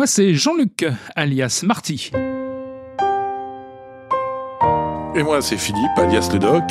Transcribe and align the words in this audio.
Moi, 0.00 0.06
c'est 0.06 0.32
Jean-Luc, 0.32 0.86
alias 1.14 1.62
Marty. 1.62 2.10
Et 5.14 5.22
moi, 5.22 5.42
c'est 5.42 5.58
Philippe, 5.58 5.90
alias 5.98 6.30
le 6.32 6.38
Doc. 6.38 6.62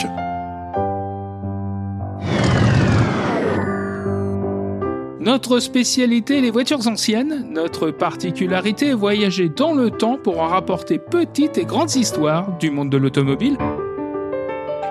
Notre 5.20 5.60
spécialité, 5.60 6.42
les 6.42 6.50
voitures 6.50 6.88
anciennes. 6.88 7.46
Notre 7.52 7.92
particularité, 7.92 8.94
voyager 8.94 9.48
dans 9.48 9.74
le 9.74 9.92
temps 9.92 10.18
pour 10.18 10.42
en 10.42 10.48
rapporter 10.48 10.98
petites 10.98 11.60
et 11.60 11.66
grandes 11.66 11.94
histoires 11.94 12.58
du 12.58 12.72
monde 12.72 12.90
de 12.90 12.98
l'automobile. 12.98 13.60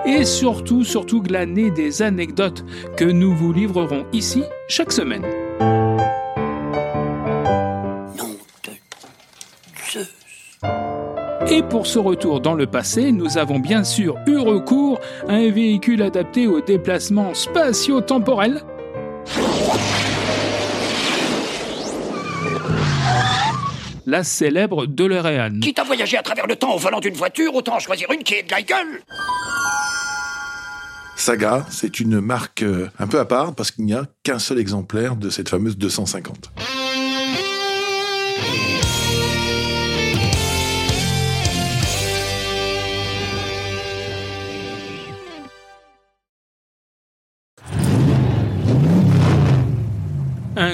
Et 0.05 0.23
surtout, 0.23 0.85
surtout 0.85 1.21
glaner 1.21 1.71
des 1.71 2.01
anecdotes 2.01 2.63
que 2.95 3.03
nous 3.03 3.35
vous 3.35 3.51
livrerons 3.51 4.05
ici 4.13 4.43
chaque 4.69 4.93
semaine. 4.93 5.25
Et 11.51 11.63
pour 11.63 11.87
ce 11.87 11.97
retour 11.97 12.41
dans 12.41 12.53
le 12.53 12.67
passé, 12.67 13.11
nous 13.11 13.39
avons 13.39 13.57
bien 13.57 13.83
sûr 13.83 14.15
eu 14.27 14.37
recours 14.37 14.99
à 15.27 15.33
un 15.33 15.49
véhicule 15.49 16.03
adapté 16.03 16.45
aux 16.45 16.61
déplacements 16.61 17.33
spatio-temporels. 17.33 18.61
La 24.05 24.23
célèbre 24.23 24.85
DeLorean. 24.85 25.59
Quitte 25.59 25.79
à 25.79 25.83
voyager 25.83 26.17
à 26.17 26.21
travers 26.21 26.45
le 26.45 26.55
temps 26.55 26.75
au 26.75 26.77
volant 26.77 26.99
d'une 26.99 27.15
voiture, 27.15 27.55
autant 27.55 27.77
en 27.77 27.79
choisir 27.79 28.11
une 28.11 28.21
qui 28.21 28.35
est 28.35 28.43
de 28.43 28.51
la 28.51 28.61
gueule? 28.61 29.01
Saga, 31.15 31.65
c'est 31.71 31.99
une 31.99 32.21
marque 32.21 32.61
euh, 32.61 32.89
un 32.99 33.07
peu 33.07 33.19
à 33.19 33.25
part 33.25 33.55
parce 33.55 33.71
qu'il 33.71 33.85
n'y 33.85 33.93
a 33.93 34.05
qu'un 34.23 34.39
seul 34.39 34.59
exemplaire 34.59 35.15
de 35.15 35.29
cette 35.31 35.49
fameuse 35.49 35.77
250. 35.77 36.51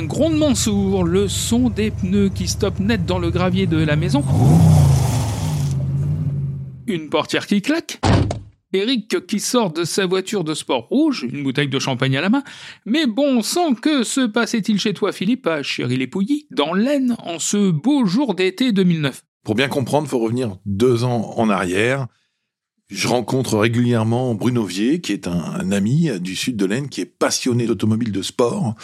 Grondement 0.05 0.55
sourd, 0.55 1.03
le 1.03 1.27
son 1.27 1.69
des 1.69 1.91
pneus 1.91 2.29
qui 2.29 2.47
stoppent 2.47 2.79
net 2.79 3.05
dans 3.05 3.19
le 3.19 3.29
gravier 3.29 3.67
de 3.67 3.77
la 3.77 3.95
maison. 3.95 4.23
Une 6.87 7.09
portière 7.09 7.47
qui 7.47 7.61
claque. 7.61 7.99
Eric 8.73 9.25
qui 9.25 9.39
sort 9.39 9.71
de 9.71 9.83
sa 9.83 10.05
voiture 10.05 10.43
de 10.43 10.53
sport 10.53 10.87
rouge, 10.89 11.25
une 11.31 11.43
bouteille 11.43 11.69
de 11.69 11.79
champagne 11.79 12.17
à 12.17 12.21
la 12.21 12.29
main. 12.29 12.43
Mais 12.85 13.07
bon 13.07 13.41
sang, 13.41 13.73
que 13.73 14.03
se 14.03 14.21
passait-il 14.21 14.79
chez 14.79 14.93
toi, 14.93 15.11
Philippe, 15.11 15.47
à 15.47 15.63
Chéry-les-Pouilly, 15.63 16.47
dans 16.51 16.73
l'Aisne, 16.73 17.15
en 17.23 17.39
ce 17.39 17.71
beau 17.71 18.05
jour 18.05 18.35
d'été 18.35 18.71
2009 18.71 19.23
Pour 19.43 19.55
bien 19.55 19.67
comprendre, 19.67 20.07
faut 20.07 20.19
revenir 20.19 20.57
deux 20.65 21.03
ans 21.03 21.33
en 21.37 21.49
arrière. 21.49 22.07
Je 22.89 23.07
rencontre 23.07 23.57
régulièrement 23.57 24.35
Bruno 24.35 24.63
Vier, 24.63 25.01
qui 25.01 25.13
est 25.13 25.27
un, 25.27 25.39
un 25.39 25.71
ami 25.71 26.09
du 26.19 26.35
sud 26.35 26.57
de 26.57 26.65
l'Aisne, 26.65 26.89
qui 26.89 27.01
est 27.01 27.05
passionné 27.05 27.65
d'automobile 27.65 28.11
de 28.11 28.21
sport. 28.21 28.75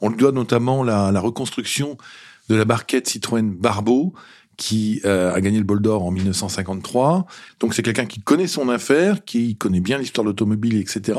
On 0.00 0.08
lui 0.10 0.16
doit 0.16 0.32
notamment 0.32 0.82
la, 0.82 1.12
la 1.12 1.20
reconstruction 1.20 1.96
de 2.48 2.54
la 2.54 2.64
barquette 2.64 3.08
Citroën 3.08 3.50
Barbeau, 3.50 4.14
qui 4.58 5.00
euh, 5.04 5.32
a 5.32 5.40
gagné 5.40 5.58
le 5.58 5.64
bol 5.64 5.80
d'or 5.80 6.04
en 6.04 6.10
1953. 6.10 7.26
Donc 7.60 7.74
c'est 7.74 7.82
quelqu'un 7.82 8.06
qui 8.06 8.20
connaît 8.20 8.48
son 8.48 8.68
affaire, 8.68 9.24
qui 9.24 9.56
connaît 9.56 9.80
bien 9.80 9.98
l'histoire 9.98 10.24
de 10.24 10.30
l'automobile, 10.30 10.76
etc. 10.78 11.18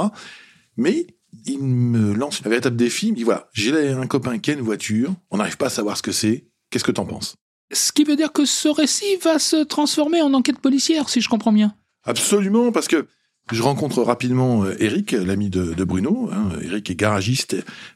Mais 0.77 1.07
il 1.45 1.59
me 1.59 2.13
lance 2.13 2.41
un 2.45 2.49
véritable 2.49 2.75
défi. 2.75 3.07
Il 3.07 3.11
me 3.11 3.15
dit 3.15 3.23
voilà, 3.23 3.49
j'ai 3.53 3.89
un 3.89 4.07
copain 4.07 4.37
qui 4.39 4.51
a 4.51 4.53
une 4.53 4.61
voiture, 4.61 5.13
on 5.31 5.37
n'arrive 5.37 5.57
pas 5.57 5.67
à 5.67 5.71
savoir 5.71 5.97
ce 5.97 6.03
que 6.03 6.11
c'est. 6.11 6.45
Qu'est-ce 6.69 6.83
que 6.83 6.91
t'en 6.91 7.05
penses? 7.05 7.35
Ce 7.71 7.91
qui 7.91 8.03
veut 8.03 8.15
dire 8.15 8.33
que 8.33 8.45
ce 8.45 8.67
récit 8.67 9.15
va 9.23 9.39
se 9.39 9.63
transformer 9.63 10.21
en 10.21 10.33
enquête 10.33 10.59
policière, 10.59 11.07
si 11.07 11.21
je 11.21 11.29
comprends 11.29 11.53
bien. 11.53 11.73
Absolument, 12.03 12.71
parce 12.71 12.87
que 12.87 13.07
je 13.51 13.63
rencontre 13.63 14.03
rapidement 14.03 14.63
euh, 14.63 14.75
Eric, 14.79 15.11
l'ami 15.11 15.49
de, 15.49 15.83
Bruno. 15.83 16.29
Hein. 16.31 16.49
Eric 16.61 16.89
est 16.91 16.95
garagiste 16.95 17.55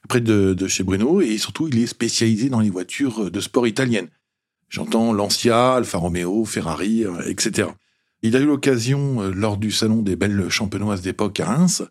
près 0.09 0.21
de, 0.21 0.53
de, 0.53 0.67
chez 0.67 0.83
Bruno 0.83 1.21
et 1.21 1.37
surtout 1.37 1.67
il 1.67 1.77
est 1.79 1.87
spécialisé 1.87 2.49
dans 2.49 2.59
les 2.59 2.69
voitures 2.69 3.29
de 3.29 3.39
sport 3.39 3.67
italiennes. 3.67 4.09
J'entends 4.69 5.13
Lancia, 5.13 5.75
Alfa 5.75 5.99
Romeo, 5.99 6.45
Ferrari, 6.45 7.05
euh, 7.05 7.21
etc. 7.27 7.69
Il 8.23 8.35
a 8.35 8.39
eu 8.39 8.45
l'occasion, 8.45 9.21
euh, 9.21 9.31
lors 9.31 9.57
du 9.57 9.69
salon 9.69 10.01
des 10.01 10.15
belles 10.15 10.49
champenoises 10.49 11.01
d'époque 11.01 11.39
à 11.39 11.45
Reims, 11.45 11.83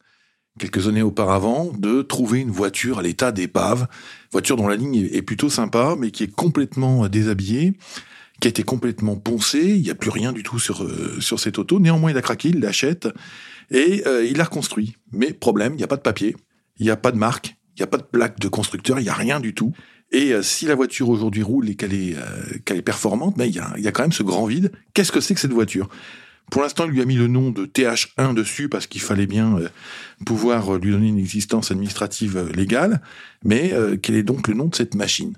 quelques 0.58 0.88
années 0.88 1.02
auparavant, 1.02 1.70
de 1.78 2.02
trouver 2.02 2.40
une 2.40 2.50
voiture 2.50 2.98
à 2.98 3.02
l'état 3.02 3.30
d'épave, 3.30 3.86
voiture 4.32 4.56
dont 4.56 4.66
la 4.66 4.74
ligne 4.74 5.08
est 5.12 5.22
plutôt 5.22 5.48
sympa, 5.48 5.94
mais 5.96 6.10
qui 6.10 6.24
est 6.24 6.34
complètement 6.34 7.08
déshabillée, 7.08 7.74
qui 8.42 8.48
a 8.48 8.50
été 8.50 8.64
complètement 8.64 9.16
poncée, 9.16 9.62
il 9.62 9.82
n'y 9.82 9.90
a 9.90 9.94
plus 9.94 10.10
rien 10.10 10.32
du 10.32 10.42
tout 10.42 10.58
sur, 10.58 10.84
sur 11.20 11.38
cette 11.38 11.58
auto. 11.58 11.78
Néanmoins, 11.78 12.10
il 12.10 12.16
a 12.16 12.22
craqué, 12.22 12.48
il 12.48 12.58
l'achète, 12.58 13.08
et 13.70 14.02
euh, 14.06 14.26
il 14.26 14.36
l'a 14.36 14.44
reconstruit. 14.44 14.96
Mais 15.12 15.32
problème, 15.32 15.74
il 15.74 15.76
n'y 15.76 15.84
a 15.84 15.86
pas 15.86 15.96
de 15.96 16.02
papier, 16.02 16.36
il 16.78 16.84
n'y 16.84 16.90
a 16.90 16.96
pas 16.96 17.12
de 17.12 17.18
marque, 17.18 17.56
il 17.76 17.80
n'y 17.80 17.84
a 17.84 17.86
pas 17.86 17.98
de 17.98 18.02
plaque 18.02 18.40
de 18.40 18.48
constructeur, 18.48 18.98
il 18.98 19.04
n'y 19.04 19.08
a 19.08 19.14
rien 19.14 19.38
du 19.38 19.54
tout. 19.54 19.72
Et 20.10 20.32
euh, 20.32 20.42
si 20.42 20.66
la 20.66 20.74
voiture 20.74 21.08
aujourd'hui 21.08 21.44
roule 21.44 21.70
et 21.70 21.76
qu'elle 21.76 21.94
est, 21.94 22.16
euh, 22.16 22.58
qu'elle 22.64 22.76
est 22.76 22.82
performante, 22.82 23.36
mais 23.36 23.48
il 23.48 23.54
y 23.54 23.60
a, 23.60 23.72
y 23.78 23.86
a 23.86 23.92
quand 23.92 24.02
même 24.02 24.12
ce 24.12 24.24
grand 24.24 24.44
vide. 24.44 24.72
Qu'est-ce 24.92 25.12
que 25.12 25.20
c'est 25.20 25.34
que 25.34 25.40
cette 25.40 25.52
voiture? 25.52 25.88
Pour 26.50 26.60
l'instant, 26.60 26.84
il 26.84 26.90
lui 26.90 27.00
a 27.00 27.06
mis 27.06 27.14
le 27.14 27.28
nom 27.28 27.50
de 27.50 27.64
TH1 27.64 28.34
dessus 28.34 28.68
parce 28.68 28.86
qu'il 28.86 29.00
fallait 29.00 29.26
bien 29.26 29.56
euh, 29.56 29.68
pouvoir 30.26 30.74
lui 30.78 30.90
donner 30.90 31.08
une 31.08 31.18
existence 31.18 31.70
administrative 31.70 32.36
euh, 32.36 32.52
légale. 32.52 33.00
Mais 33.42 33.72
euh, 33.72 33.96
quel 33.96 34.16
est 34.16 34.22
donc 34.22 34.48
le 34.48 34.54
nom 34.54 34.66
de 34.66 34.74
cette 34.74 34.94
machine? 34.94 35.34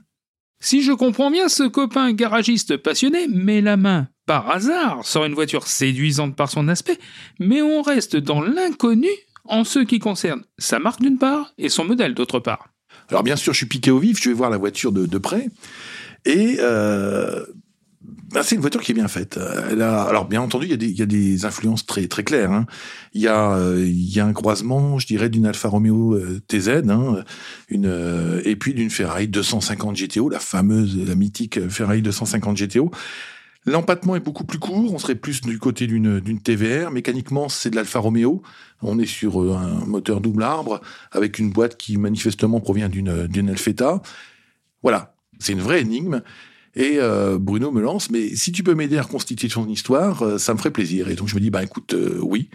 Si 0.65 0.81
je 0.81 0.93
comprends 0.93 1.31
bien, 1.31 1.51
ce 1.51 1.65
copain 1.65 2.11
garagiste 2.15 2.79
passionné 2.79 3.29
met 3.29 3.61
la 3.61 3.77
main 3.77 4.09
par 4.25 4.51
hasard 4.51 5.05
sur 5.05 5.27
une 5.27 5.35
voiture 5.35 5.67
séduisante 5.67 6.37
par 6.37 6.49
son 6.49 6.69
aspect, 6.69 6.99
mais 7.39 7.61
on 7.61 7.83
reste 7.83 8.17
dans 8.17 8.41
l'inconnu 8.41 9.11
en 9.45 9.65
ce 9.65 9.81
qui 9.81 9.99
concerne 9.99 10.43
sa 10.57 10.79
marque 10.79 11.03
d'une 11.03 11.19
part 11.19 11.53
et 11.59 11.69
son 11.69 11.85
modèle 11.85 12.15
d'autre 12.15 12.41
part. 12.41 12.71
Alors 13.11 13.23
bien 13.23 13.37
sûr, 13.37 13.53
je 13.53 13.59
suis 13.59 13.67
piqué 13.67 13.91
au 13.91 13.99
vif, 13.99 14.19
je 14.23 14.31
vais 14.31 14.35
voir 14.35 14.49
la 14.49 14.57
voiture 14.57 14.91
de, 14.91 15.19
près, 15.19 15.51
et 16.25 16.57
euh, 16.61 17.45
ben 18.35 18.43
c'est 18.43 18.57
une 18.57 18.61
voiture 18.61 18.83
qui 18.83 18.91
est 18.91 18.95
bien 18.95 19.09
faite. 19.09 19.39
Elle 19.71 19.81
a, 19.81 20.03
alors 20.03 20.27
bien 20.27 20.43
entendu, 20.43 20.67
il 20.67 20.71
y 20.71 20.75
a 20.75 20.77
des, 20.77 20.89
il 20.89 20.99
y 20.99 21.03
a 21.03 21.07
des 21.07 21.45
influences 21.45 21.87
très 21.87 22.09
très 22.09 22.25
claires. 22.25 22.53
Hein. 22.53 22.67
Il 23.13 23.23
y 23.23 23.29
a 23.29 23.53
euh, 23.53 23.83
il 23.87 24.15
y 24.15 24.21
a 24.21 24.27
un 24.27 24.33
croisement, 24.33 24.99
je 24.99 25.07
dirais, 25.07 25.29
d'une 25.29 25.47
Alfa 25.47 25.69
Romeo 25.69 26.15
euh, 26.15 26.43
TZ, 26.49 26.91
hein, 26.91 27.25
une 27.69 27.87
euh, 27.87 28.43
et 28.45 28.57
puis 28.57 28.75
d'une 28.75 28.91
Ferrari 28.91 29.29
250 29.29 29.97
GTO, 29.97 30.29
la 30.29 30.41
fameuse, 30.41 30.99
la 31.07 31.15
mythique 31.15 31.69
Ferrari 31.69 32.03
250 32.03 32.59
GTO. 32.59 32.91
L'empattement 33.67 34.15
est 34.15 34.21
beaucoup 34.21 34.45
plus 34.45 34.59
court, 34.59 34.93
on 34.93 34.99
serait 34.99 35.15
plus 35.15 35.41
du 35.41 35.59
côté 35.59 35.87
d'une 35.87 36.41
TVR. 36.41 36.91
Mécaniquement, 36.91 37.49
c'est 37.49 37.71
de 37.71 37.77
l'Alfa 37.77 37.99
Romeo. 37.99 38.43
On 38.83 38.99
est 38.99 39.07
sur 39.07 39.43
euh, 39.43 39.57
un 39.57 39.87
moteur 39.87 40.21
double 40.21 40.43
arbre 40.43 40.83
avec 41.13 41.39
une 41.39 41.51
boîte 41.51 41.79
qui 41.79 41.97
manifestement 41.97 42.61
provient 42.61 42.91
d'une 42.91 43.27
d'une 43.27 43.49
Alfetta. 43.49 44.03
Voilà, 44.83 45.15
c'est 45.39 45.53
une 45.53 45.63
vraie 45.63 45.81
énigme. 45.81 46.21
Et 46.77 46.97
euh, 46.99 47.39
Bruno 47.39 47.71
me 47.71 47.81
lance, 47.81 48.11
mais 48.11 48.35
si 48.35 48.51
tu 48.51 48.65
peux 48.65 48.75
m'aider 48.75 48.99
à 48.99 49.03
reconstituer 49.03 49.49
son 49.49 49.69
histoire, 49.69 50.23
euh, 50.23 50.39
ça 50.39 50.55
me 50.55 50.59
ferait 50.59 50.73
plaisir. 50.73 51.09
Et 51.09 51.15
donc 51.15 51.29
je 51.29 51.37
me 51.37 51.41
dis, 51.41 51.51
bah 51.51 51.63
écoute, 51.63 51.95
euh, 51.95 52.19
oui, 52.21 52.49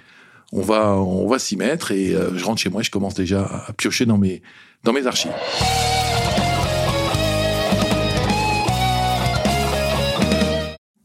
on 0.51 0.61
va 0.61 0.95
on 0.95 1.27
va 1.27 1.39
s'y 1.39 1.55
mettre. 1.55 1.91
Et 1.91 2.11
je 2.35 2.43
rentre 2.43 2.61
chez 2.61 2.69
moi, 2.69 2.81
et 2.81 2.83
je 2.83 2.91
commence 2.91 3.13
déjà 3.13 3.45
à 3.67 3.73
piocher 3.73 4.05
dans 4.05 4.17
mes 4.17 4.41
dans 4.83 4.91
mes 4.91 5.07
archives. 5.07 5.31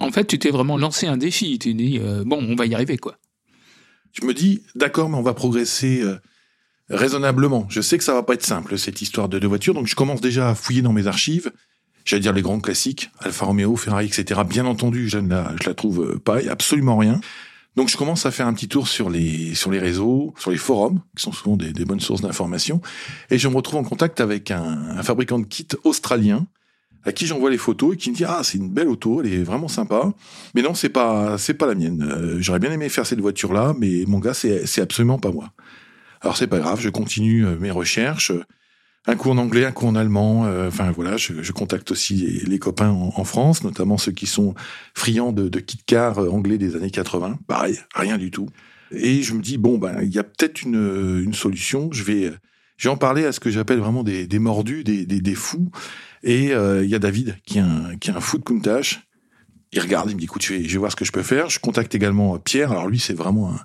En 0.01 0.11
fait, 0.11 0.27
tu 0.27 0.39
t'es 0.39 0.51
vraiment 0.51 0.77
lancé 0.77 1.07
un 1.07 1.17
défi. 1.17 1.59
Tu 1.59 1.75
dis, 1.75 2.01
bon, 2.25 2.39
on 2.41 2.57
va 2.57 2.67
y 2.67 2.75
arriver, 2.75 2.97
quoi. 2.99 3.19
Je 4.13 4.25
me 4.27 4.35
dis, 4.35 4.63
d'accord, 4.75 5.09
mais 5.09 5.17
on 5.17 5.23
va 5.23 5.35
progresser 5.35 6.03
raisonnablement. 6.89 7.67
Je 7.69 7.81
sais 7.81 7.99
que 7.99 8.05
ça 8.05 8.15
va 8.15 8.23
pas 8.23 8.35
être 8.35 8.45
simple, 8.45 8.79
cette 8.79 9.03
histoire 9.03 9.29
de 9.29 9.39
deux 9.39 9.49
voitures, 9.49 9.75
donc 9.75 9.87
je 9.87 9.95
commence 9.95 10.21
déjà 10.21 10.51
à 10.51 10.55
fouiller 10.55 10.83
dans 10.83 10.93
mes 10.93 11.07
archives. 11.07 11.53
J'allais 12.05 12.21
dire 12.21 12.33
les 12.33 12.43
grands 12.43 12.61
classiques, 12.61 13.11
Alfa 13.21 13.47
Romeo, 13.47 13.77
Ferrari, 13.77 14.07
etc. 14.07 14.43
Bien 14.49 14.67
entendu, 14.67 15.09
je 15.09 15.19
ne 15.19 15.29
la, 15.31 15.75
trouve 15.75 16.19
pas, 16.19 16.39
absolument 16.51 16.99
rien. 16.99 17.21
Donc 17.77 17.89
je 17.89 17.97
commence 17.97 18.25
à 18.25 18.31
faire 18.31 18.47
un 18.47 18.55
petit 18.55 18.69
tour 18.69 18.87
sur 18.87 19.11
les 19.11 19.55
réseaux, 19.67 20.35
sur 20.39 20.51
les 20.51 20.57
forums, 20.57 21.01
qui 21.17 21.23
sont 21.23 21.33
souvent 21.33 21.57
des, 21.57 21.73
bonnes 21.85 22.01
sources 22.01 22.21
d'informations, 22.21 22.81
et 23.31 23.39
je 23.39 23.49
me 23.49 23.57
retrouve 23.57 23.81
en 23.81 23.85
contact 23.85 24.21
avec 24.21 24.51
un, 24.51 25.03
fabricant 25.03 25.39
de 25.39 25.45
kits 25.45 25.67
australien 25.83 26.47
à 27.07 27.13
qui 27.13 27.27
j'envoie 27.27 27.51
les 27.51 27.59
photos 27.59 27.95
et 27.95 27.97
qui 27.99 28.11
me 28.11 28.17
dit 28.17 28.25
ah 28.25 28.41
c'est 28.43 28.57
une 28.57 28.71
belle 28.71 28.89
auto, 28.89 29.21
elle 29.21 29.31
est 29.33 29.43
vraiment 29.43 29.69
sympa, 29.69 30.13
mais 30.55 30.63
non 30.63 30.75
c'est 30.75 30.89
pas 30.89 31.37
la 31.37 31.75
mienne. 31.75 32.03
Euh, 32.03 32.37
J'aurais 32.41 32.61
bien 32.61 32.73
aimé 32.73 32.89
faire 32.89 33.05
cette 33.05 33.21
voiture 33.21 33.53
là, 33.53 33.75
mais 33.79 34.05
mon 34.07 34.21
gars 34.21 34.33
c'est 34.33 34.67
c'est 34.67 34.81
absolument 34.81 35.19
pas 35.19 35.31
moi. 35.31 35.51
Alors 36.23 36.37
c'est 36.37 36.47
pas 36.47 36.61
grave, 36.61 36.81
je 36.81 36.89
continue 36.89 37.45
euh, 37.45 37.59
mes 37.59 37.71
recherches. 37.71 38.33
Un 39.07 39.17
coup 39.17 39.31
en 39.31 39.37
anglais, 39.37 39.67
un 39.67 39.73
coup 39.73 39.87
en 39.87 39.95
allemand. 39.97 40.47
euh, 40.47 40.69
Enfin 40.69 40.91
voilà, 40.91 41.17
je, 41.17 41.43
je 41.43 41.53
contacte 41.53 41.91
aussi 41.91 42.15
les, 42.15 42.41
les 42.41 42.59
copains 42.59 42.91
en, 42.91 43.13
en 43.15 43.25
France, 43.25 43.63
notamment 43.63 43.99
ceux 43.99 44.13
qui 44.13 44.27
sont 44.27 44.55
friands 44.95 45.33
de, 45.33 45.49
de 45.49 45.61
kit 45.61 45.79
car 45.87 46.19
euh, 46.19 46.31
anglais 46.31 46.57
des 46.59 46.75
années 46.77 46.91
80. 46.91 47.39
Pareil, 47.47 47.79
rien 47.95 48.17
du 48.17 48.31
tout. 48.31 48.49
Et 48.93 49.23
je 49.23 49.35
me 49.35 49.43
dis 49.43 49.59
bon 49.59 49.77
ben 49.79 50.01
il 50.03 50.15
y 50.15 50.19
a 50.19 50.25
peut-être 50.25 50.63
une, 50.63 51.23
une 51.25 51.35
solution. 51.35 51.91
Je 51.93 52.03
vais 52.03 52.33
J'ai 52.79 52.89
en 52.89 52.97
parlé 52.97 53.25
à 53.27 53.33
ce 53.33 53.41
que 53.41 53.51
j'appelle 53.51 53.79
vraiment 53.81 54.05
des, 54.05 54.27
des 54.27 54.39
mordus, 54.39 54.85
des, 54.85 55.05
des, 55.05 55.21
des 55.21 55.35
fous. 55.35 55.71
Et 56.23 56.53
euh, 56.55 56.83
il 56.85 56.89
y 56.91 56.95
a 56.95 56.99
David, 56.99 57.37
qui 57.45 57.59
est 57.59 57.63
un, 57.63 57.97
qui 58.01 58.11
est 58.11 58.15
un 58.15 58.21
fou 58.21 58.39
de 58.39 58.45
Countach. 58.45 59.01
Il 59.73 59.81
regarde, 59.81 60.09
il 60.11 60.15
me 60.15 60.21
dit, 60.21 60.25
écoute, 60.27 60.43
je 60.45 60.55
vais, 60.55 60.65
je 60.65 60.73
vais 60.73 60.79
voir 60.79 60.91
ce 60.93 60.97
que 60.97 61.05
je 61.05 61.13
peux 61.13 61.23
faire. 61.25 61.51
Je 61.51 61.59
contacte 61.59 61.95
également 61.95 62.39
Pierre. 62.39 62.71
Alors 62.73 62.87
lui, 62.89 62.99
c'est 63.01 63.13
vraiment 63.13 63.51
un, 63.53 63.61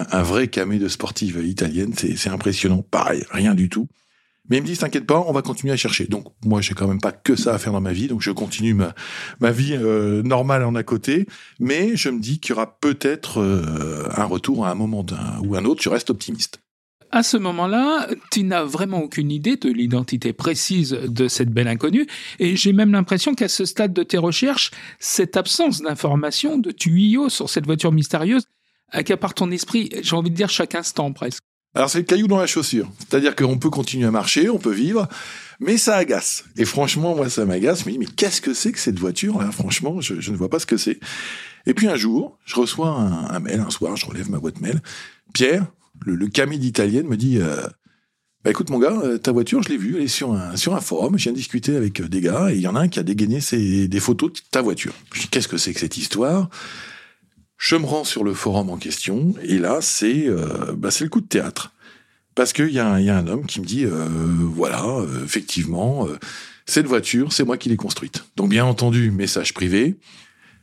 un, 0.00 0.06
un 0.12 0.22
vrai 0.22 0.48
camé 0.48 0.78
de 0.78 0.86
sportive 0.88 1.42
italienne. 1.44 1.92
C'est 1.96 2.28
impressionnant. 2.30 2.82
Pareil, 2.90 3.24
rien 3.30 3.54
du 3.54 3.68
tout. 3.68 3.88
Mais 4.48 4.58
il 4.58 4.62
me 4.62 4.66
dit, 4.66 4.76
t'inquiète 4.76 5.06
pas, 5.06 5.24
on 5.26 5.32
va 5.32 5.42
continuer 5.42 5.72
à 5.72 5.76
chercher. 5.76 6.06
Donc 6.06 6.26
moi, 6.44 6.60
j'ai 6.60 6.74
quand 6.74 6.88
même 6.88 7.00
pas 7.00 7.12
que 7.12 7.36
ça 7.36 7.54
à 7.54 7.58
faire 7.58 7.72
dans 7.72 7.80
ma 7.80 7.92
vie, 7.92 8.08
donc 8.08 8.20
je 8.20 8.30
continue 8.30 8.74
ma, 8.74 8.94
ma 9.40 9.52
vie 9.52 9.74
euh, 9.74 10.22
normale 10.22 10.64
en 10.64 10.74
à 10.74 10.82
côté. 10.82 11.26
Mais 11.60 11.96
je 11.96 12.08
me 12.10 12.20
dis 12.20 12.40
qu'il 12.40 12.50
y 12.50 12.52
aura 12.54 12.78
peut-être 12.80 13.40
euh, 13.40 14.08
un 14.16 14.24
retour 14.24 14.66
à 14.66 14.70
un 14.70 14.74
moment 14.74 15.02
d'un, 15.02 15.38
ou 15.44 15.54
un 15.54 15.64
autre. 15.64 15.82
Je 15.82 15.88
reste 15.88 16.10
optimiste. 16.10 16.58
À 17.12 17.24
ce 17.24 17.36
moment-là, 17.36 18.08
tu 18.30 18.44
n'as 18.44 18.62
vraiment 18.62 19.02
aucune 19.02 19.32
idée 19.32 19.56
de 19.56 19.68
l'identité 19.68 20.32
précise 20.32 20.90
de 20.90 21.26
cette 21.26 21.50
belle 21.50 21.66
inconnue, 21.66 22.06
et 22.38 22.54
j'ai 22.54 22.72
même 22.72 22.92
l'impression 22.92 23.34
qu'à 23.34 23.48
ce 23.48 23.64
stade 23.64 23.92
de 23.92 24.04
tes 24.04 24.18
recherches, 24.18 24.70
cette 25.00 25.36
absence 25.36 25.82
d'informations, 25.82 26.56
de 26.56 26.70
tuyaux 26.70 27.28
sur 27.28 27.50
cette 27.50 27.66
voiture 27.66 27.90
mystérieuse 27.90 28.44
accapare 28.92 29.34
ton 29.34 29.50
esprit, 29.50 29.90
j'ai 30.02 30.16
envie 30.16 30.30
de 30.30 30.36
dire 30.36 30.50
chaque 30.50 30.74
instant 30.74 31.12
presque. 31.12 31.44
Alors 31.74 31.88
c'est 31.88 31.98
le 31.98 32.04
caillou 32.04 32.26
dans 32.26 32.38
la 32.38 32.46
chaussure. 32.46 32.90
C'est-à-dire 32.98 33.36
qu'on 33.36 33.58
peut 33.58 33.70
continuer 33.70 34.06
à 34.06 34.10
marcher, 34.10 34.50
on 34.50 34.58
peut 34.58 34.72
vivre, 34.72 35.08
mais 35.60 35.76
ça 35.76 35.96
agace. 35.96 36.44
Et 36.56 36.64
franchement, 36.64 37.14
moi, 37.14 37.28
ça 37.28 37.44
m'agace. 37.44 37.82
Je 37.82 37.86
me 37.86 37.92
dis, 37.92 37.98
mais 37.98 38.06
qu'est-ce 38.06 38.40
que 38.40 38.54
c'est 38.54 38.72
que 38.72 38.78
cette 38.78 38.98
voiture 38.98 39.40
là 39.40 39.52
Franchement, 39.52 40.00
je, 40.00 40.14
ne 40.14 40.36
vois 40.36 40.48
pas 40.48 40.58
ce 40.58 40.66
que 40.66 40.76
c'est. 40.76 40.98
Et 41.66 41.74
puis 41.74 41.86
un 41.86 41.96
jour, 41.96 42.38
je 42.44 42.56
reçois 42.56 42.88
un, 42.88 43.38
mail, 43.38 43.60
un 43.60 43.70
soir, 43.70 43.96
je 43.96 44.06
relève 44.06 44.30
ma 44.30 44.38
boîte 44.38 44.60
mail. 44.60 44.80
Pierre, 45.32 45.66
le, 46.04 46.14
le 46.14 46.28
d'italienne, 46.28 47.06
me 47.06 47.16
dit, 47.16 47.38
euh, 47.38 47.60
bah 48.42 48.50
écoute 48.50 48.70
mon 48.70 48.78
gars, 48.78 48.98
euh, 49.04 49.18
ta 49.18 49.30
voiture, 49.30 49.62
je 49.62 49.68
l'ai 49.68 49.76
vue, 49.76 49.96
elle 49.96 50.04
est 50.04 50.08
sur 50.08 50.32
un, 50.32 50.80
forum, 50.80 51.18
je 51.18 51.24
viens 51.24 51.32
de 51.32 51.36
discuter 51.36 51.76
avec 51.76 52.00
euh, 52.00 52.08
des 52.08 52.22
gars, 52.22 52.50
et 52.50 52.54
il 52.54 52.60
y 52.62 52.66
en 52.66 52.74
a 52.74 52.80
un 52.80 52.88
qui 52.88 52.98
a 52.98 53.02
dégainé 53.02 53.38
des 53.52 54.00
photos 54.00 54.32
de 54.32 54.40
ta 54.50 54.62
voiture. 54.62 54.94
Je 55.12 55.20
dis, 55.20 55.28
qu'est-ce 55.28 55.48
que 55.48 55.58
c'est 55.58 55.74
que 55.74 55.80
cette 55.80 55.98
histoire? 55.98 56.48
Je 57.60 57.76
me 57.76 57.84
rends 57.84 58.04
sur 58.04 58.24
le 58.24 58.32
forum 58.32 58.70
en 58.70 58.78
question, 58.78 59.34
et 59.42 59.58
là, 59.58 59.80
c'est 59.82 60.26
euh, 60.26 60.72
bah, 60.74 60.88
le 60.98 61.08
coup 61.08 61.20
de 61.20 61.26
théâtre. 61.26 61.72
Parce 62.34 62.54
qu'il 62.54 62.70
y, 62.70 62.76
y, 62.76 62.78
a 62.78 62.88
un 62.88 63.26
homme 63.26 63.44
qui 63.44 63.60
me 63.60 63.66
dit, 63.66 63.84
euh, 63.84 64.08
voilà, 64.54 64.82
euh, 64.86 65.24
effectivement, 65.24 66.08
euh, 66.08 66.16
cette 66.64 66.86
voiture, 66.86 67.34
c'est 67.34 67.44
moi 67.44 67.58
qui 67.58 67.68
l'ai 67.68 67.76
construite. 67.76 68.24
Donc 68.36 68.48
bien 68.48 68.64
entendu, 68.64 69.10
message 69.10 69.52
privé. 69.52 69.96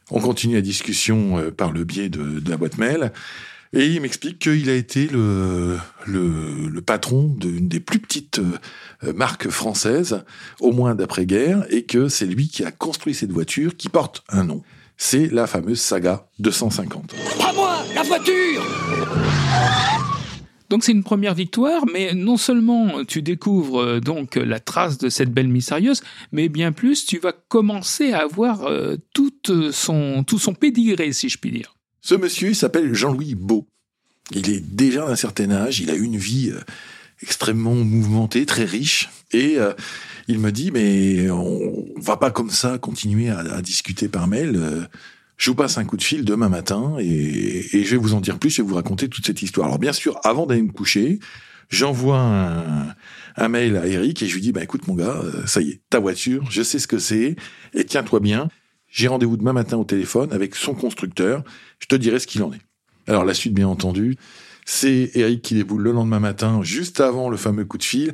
On 0.10 0.20
continue 0.20 0.56
la 0.56 0.62
discussion 0.62 1.38
euh, 1.38 1.52
par 1.52 1.72
le 1.72 1.84
biais 1.84 2.10
de, 2.10 2.42
la 2.50 2.58
boîte 2.58 2.80
mail. 2.80 3.14
Et 3.74 3.86
il 3.86 4.02
m'explique 4.02 4.40
qu'il 4.40 4.68
a 4.68 4.74
été 4.74 5.08
le, 5.08 5.78
patron 6.84 7.28
d'une 7.38 7.68
des 7.68 7.80
plus 7.80 8.00
petites 8.00 8.42
marques 9.14 9.50
françaises, 9.50 10.24
au 10.62 10.72
moins 10.72 10.96
d'après-guerre, 10.96 11.64
et 11.70 11.84
que 11.84 12.08
c'est 12.08 12.26
lui 12.26 12.48
qui 12.48 12.64
a 12.64 12.72
construit 12.72 13.14
cette 13.14 13.32
voiture 13.32 13.78
qui 13.78 13.90
porte 13.90 14.24
un 14.30 14.46
nom 14.46 14.64
c'est 14.98 15.32
la 15.32 15.48
fameuse 15.48 15.80
saga 15.80 16.28
250. 16.40 17.14
À 17.48 17.54
moi, 17.54 17.84
la 17.96 18.04
voiture 18.04 18.64
donc 20.70 20.84
c'est 20.84 20.92
une 20.92 21.04
première 21.04 21.34
victoire, 21.34 21.86
mais 21.94 22.14
non 22.14 22.36
seulement 22.36 23.06
tu 23.06 23.22
découvres 23.22 23.82
euh, 23.82 24.00
donc 24.02 24.36
la 24.36 24.60
trace 24.60 24.98
de 24.98 25.08
cette 25.08 25.32
belle 25.32 25.48
mystérieuse, 25.48 26.02
mais 26.34 26.50
bien 26.50 26.74
plus 26.74 27.06
tu 27.06 27.20
vas 27.20 27.32
commencer 27.32 28.12
à 28.12 28.24
avoir 28.24 28.66
euh, 28.66 28.98
tout 29.14 29.32
son 29.72 30.26
tout 30.26 30.40
son 30.40 30.54
pédigré, 30.54 31.14
si 31.14 31.30
je 31.30 31.38
puis 31.38 31.52
dire. 31.52 31.78
Ce 32.02 32.16
monsieur, 32.16 32.50
il 32.50 32.56
s'appelle 32.56 32.94
Jean-Louis 32.94 33.36
Beau. 33.36 33.68
Il 34.32 34.50
est 34.50 34.60
déjà 34.60 35.06
d'un 35.06 35.16
certain 35.16 35.52
âge, 35.52 35.80
il 35.80 35.90
a 35.90 35.96
une 35.96 36.18
vie 36.18 36.52
euh, 36.52 36.60
extrêmement 37.22 37.76
mouvementée, 37.76 38.46
très 38.46 38.66
riche, 38.66 39.10
et 39.32 39.58
euh, 39.58 39.74
il 40.28 40.40
me 40.40 40.52
dit 40.52 40.72
mais 40.72 41.30
on 41.30 41.86
va 41.98 42.18
pas 42.18 42.32
comme 42.32 42.50
ça 42.50 42.78
continuer 42.78 43.30
à, 43.30 43.62
discuter 43.62 44.08
par 44.08 44.28
mail. 44.28 44.56
Euh, 44.56 44.84
je 45.38 45.52
vous 45.52 45.56
passe 45.56 45.78
un 45.78 45.86
coup 45.86 45.98
de 45.98 46.04
fil 46.04 46.26
demain 46.26 46.50
matin 46.50 46.96
et, 47.00 47.78
et, 47.78 47.84
je 47.84 47.92
vais 47.92 47.98
vous 47.98 48.16
en 48.16 48.22
dire 48.22 48.40
plus, 48.40 48.58
vais 48.58 48.64
vous 48.64 48.76
raconter 48.76 49.08
toute 49.08 49.26
cette 49.26 49.42
histoire. 49.42 49.68
Alors 49.68 49.80
bien 49.80 49.94
sûr, 49.94 50.20
avant 50.24 50.48
d'aller 50.48 50.64
me 50.64 50.72
coucher, 50.72 51.20
j'envoie 51.70 52.20
un, 52.20 52.96
un, 53.36 53.48
mail 53.48 53.78
à 53.78 53.86
Eric 53.86 54.22
et 54.24 54.28
je 54.28 54.34
lui 54.34 54.42
dis 54.42 54.52
bah 54.52 54.64
écoute 54.64 54.88
mon 54.88 54.96
gars, 54.96 55.22
euh, 55.24 55.46
ça 55.46 55.62
y 55.62 55.70
est, 55.70 55.82
ta 55.90 56.00
voiture, 56.00 56.50
je 56.50 56.64
sais 56.64 56.80
ce 56.80 56.88
que 56.88 56.98
c'est 56.98 57.36
et 57.74 57.86
tiens-toi 57.86 58.20
bien. 58.20 58.50
J'ai 58.90 59.08
rendez-vous 59.08 59.38
demain 59.38 59.54
matin 59.54 59.78
au 59.78 59.84
téléphone 59.84 60.32
avec 60.32 60.56
son 60.56 60.74
constructeur. 60.74 61.44
Je 61.80 61.88
te 61.88 61.96
dirai 61.96 62.20
ce 62.20 62.28
qu'il 62.28 62.42
en 62.42 62.54
est. 62.54 62.62
Alors 63.08 63.26
la 63.26 63.34
suite, 63.34 63.54
bien 63.54 63.68
entendu, 63.68 64.18
c'est 64.66 65.12
Eric 65.16 65.42
qui 65.42 65.56
déboule 65.56 65.82
le 65.82 65.92
lendemain 65.92 66.20
matin, 66.20 66.62
juste 66.62 67.00
avant 67.00 67.30
le 67.30 67.38
fameux 67.38 67.66
coup 67.66 67.78
de 67.78 67.84
fil, 67.84 68.14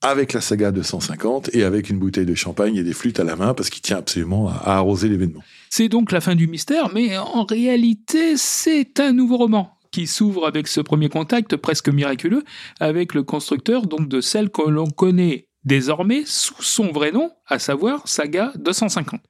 avec 0.00 0.32
la 0.32 0.40
saga 0.40 0.70
250 0.70 1.54
et 1.54 1.64
avec 1.64 1.90
une 1.90 1.98
bouteille 1.98 2.26
de 2.26 2.34
champagne 2.34 2.76
et 2.76 2.82
des 2.82 2.92
flûtes 2.92 3.20
à 3.20 3.24
la 3.24 3.36
main 3.36 3.54
parce 3.54 3.70
qu'il 3.70 3.82
tient 3.82 3.98
absolument 3.98 4.48
à, 4.48 4.76
arroser 4.76 5.08
l'événement. 5.08 5.42
C'est 5.70 5.88
donc 5.88 6.12
la 6.12 6.20
fin 6.20 6.34
du 6.34 6.46
mystère, 6.46 6.90
mais 6.94 7.18
en 7.18 7.44
réalité, 7.44 8.36
c'est 8.36 9.00
un 9.00 9.12
nouveau 9.12 9.38
roman 9.38 9.76
qui 9.90 10.06
s'ouvre 10.06 10.46
avec 10.46 10.68
ce 10.68 10.80
premier 10.80 11.08
contact 11.08 11.56
presque 11.56 11.88
miraculeux 11.88 12.44
avec 12.78 13.14
le 13.14 13.22
constructeur 13.22 13.86
donc 13.86 14.08
de 14.08 14.20
celle 14.20 14.50
que 14.50 14.68
l'on 14.68 14.88
connaît 14.88 15.48
désormais 15.64 16.22
sous 16.24 16.62
son 16.62 16.92
vrai 16.92 17.10
nom, 17.10 17.30
à 17.46 17.58
savoir 17.58 18.06
Saga 18.06 18.52
250. 18.56 19.20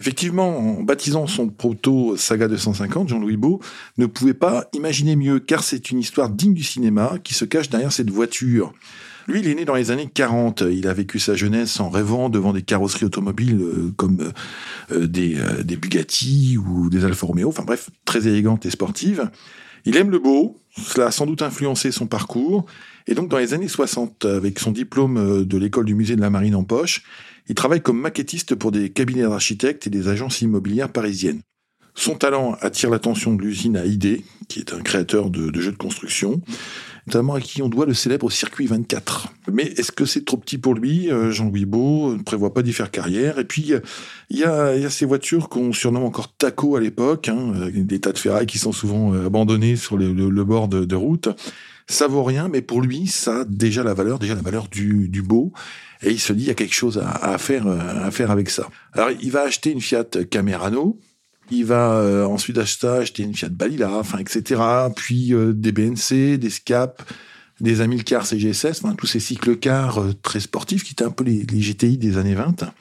Effectivement, 0.00 0.58
en 0.58 0.82
baptisant 0.82 1.26
son 1.26 1.48
proto 1.48 2.16
Saga 2.16 2.48
250, 2.48 3.08
Jean-Louis 3.08 3.36
Beau 3.36 3.60
ne 3.98 4.06
pouvait 4.06 4.34
pas 4.34 4.68
imaginer 4.72 5.16
mieux, 5.16 5.38
car 5.38 5.62
c'est 5.62 5.90
une 5.90 6.00
histoire 6.00 6.28
digne 6.28 6.54
du 6.54 6.64
cinéma 6.64 7.18
qui 7.22 7.34
se 7.34 7.44
cache 7.44 7.68
derrière 7.68 7.92
cette 7.92 8.10
voiture. 8.10 8.72
Lui, 9.28 9.40
il 9.40 9.48
est 9.48 9.54
né 9.54 9.64
dans 9.64 9.74
les 9.74 9.90
années 9.90 10.08
40. 10.12 10.62
Il 10.62 10.86
a 10.88 10.94
vécu 10.94 11.18
sa 11.18 11.34
jeunesse 11.34 11.80
en 11.80 11.90
rêvant 11.90 12.28
devant 12.28 12.52
des 12.52 12.62
carrosseries 12.62 13.06
automobiles 13.06 13.60
euh, 13.60 13.92
comme 13.96 14.32
euh, 14.90 15.06
des, 15.06 15.36
euh, 15.38 15.62
des 15.62 15.76
Bugatti 15.76 16.56
ou 16.58 16.90
des 16.90 17.04
Alfa 17.04 17.26
Romeo, 17.26 17.48
enfin 17.48 17.64
bref, 17.64 17.90
très 18.04 18.26
élégantes 18.26 18.66
et 18.66 18.70
sportives. 18.70 19.30
Il 19.84 19.96
aime 19.96 20.10
le 20.10 20.18
beau, 20.18 20.60
cela 20.76 21.06
a 21.06 21.10
sans 21.10 21.26
doute 21.26 21.42
influencé 21.42 21.90
son 21.90 22.06
parcours, 22.06 22.66
et 23.08 23.14
donc 23.14 23.28
dans 23.28 23.38
les 23.38 23.52
années 23.52 23.66
60, 23.66 24.24
avec 24.26 24.60
son 24.60 24.70
diplôme 24.70 25.44
de 25.44 25.58
l'école 25.58 25.86
du 25.86 25.96
musée 25.96 26.14
de 26.14 26.20
la 26.20 26.30
marine 26.30 26.54
en 26.54 26.62
poche, 26.62 27.02
il 27.48 27.56
travaille 27.56 27.82
comme 27.82 28.00
maquettiste 28.00 28.54
pour 28.54 28.70
des 28.70 28.90
cabinets 28.90 29.22
d'architectes 29.22 29.88
et 29.88 29.90
des 29.90 30.06
agences 30.06 30.40
immobilières 30.40 30.92
parisiennes. 30.92 31.42
Son 31.94 32.14
talent 32.14 32.56
attire 32.60 32.88
l'attention 32.88 33.34
de 33.34 33.42
l'usine 33.42 33.76
à 33.76 33.84
ID, 33.84 34.22
qui 34.48 34.60
est 34.60 34.72
un 34.72 34.80
créateur 34.80 35.28
de, 35.30 35.60
jeux 35.60 35.72
de 35.72 35.76
construction, 35.76 36.40
notamment 37.06 37.34
à 37.34 37.40
qui 37.40 37.60
on 37.60 37.68
doit 37.68 37.84
le 37.84 37.92
célèbre 37.92 38.30
circuit 38.30 38.66
24. 38.66 39.28
Mais 39.52 39.64
est-ce 39.64 39.92
que 39.92 40.06
c'est 40.06 40.24
trop 40.24 40.38
petit 40.38 40.56
pour 40.56 40.74
lui 40.74 41.10
Jean-Louis 41.30 41.66
Beau 41.66 42.14
ne 42.14 42.22
prévoit 42.22 42.54
pas 42.54 42.62
d'y 42.62 42.72
faire 42.72 42.90
carrière. 42.90 43.38
Et 43.38 43.44
puis, 43.44 43.72
il 44.30 44.38
y 44.38 44.44
a, 44.44 44.88
ces 44.88 45.04
voitures 45.04 45.50
qu'on 45.50 45.72
surnomme 45.72 46.04
encore 46.04 46.34
taco 46.34 46.76
à 46.76 46.80
l'époque, 46.80 47.28
hein, 47.28 47.52
des 47.74 48.00
tas 48.00 48.12
de 48.12 48.18
ferrailles 48.18 48.46
qui 48.46 48.58
sont 48.58 48.72
souvent 48.72 49.12
abandonnés 49.12 49.76
sur 49.76 49.98
le, 49.98 50.44
bord 50.44 50.68
de, 50.68 50.96
route. 50.96 51.28
Ça 51.88 52.06
vaut 52.06 52.24
rien, 52.24 52.48
mais 52.48 52.62
pour 52.62 52.80
lui, 52.80 53.06
ça 53.06 53.40
a 53.40 53.44
déjà 53.44 53.82
la 53.82 53.92
valeur, 53.92 54.18
déjà 54.18 54.34
la 54.34 54.42
valeur 54.42 54.68
du, 54.68 55.08
du 55.08 55.20
beau 55.20 55.52
et 56.04 56.10
il 56.10 56.18
se 56.18 56.32
dit 56.32 56.44
il 56.44 56.48
y 56.48 56.50
a 56.50 56.54
quelque 56.54 56.74
chose 56.74 56.98
à, 56.98 57.10
à, 57.10 57.38
faire 57.38 57.66
à 57.66 58.10
faire 58.10 58.30
avec 58.30 58.50
ça. 58.50 58.68
Alors 58.92 59.10
il 59.20 59.30
va 59.30 59.42
acheter 59.42 59.70
une 59.70 59.80
Fiat 59.80 60.04
Camerano, 60.30 60.98
il 61.52 61.64
va 61.64 61.92
euh, 61.94 62.24
ensuite 62.24 62.58
acheter, 62.58 63.22
une 63.22 63.34
Fiat 63.34 63.50
Balila, 63.50 63.92
enfin 63.92 64.18
etc. 64.18 64.60
Puis 64.96 65.34
euh, 65.34 65.52
des 65.52 65.72
BNC, 65.72 66.38
des 66.38 66.50
Scap, 66.50 67.02
des 67.60 67.80
Amilcar 67.80 68.24
CG16, 68.24 68.80
enfin 68.82 68.94
tous 68.94 69.06
ces 69.06 69.20
cycles 69.20 69.56
cars 69.56 69.98
euh, 69.98 70.12
très 70.22 70.40
sportifs 70.40 70.82
qui 70.82 70.92
étaient 70.92 71.04
un 71.04 71.10
peu 71.10 71.24
les, 71.24 71.44
les 71.44 71.60
GTI 71.60 71.98
des 71.98 72.16
années 72.16 72.34
20. 72.34 72.72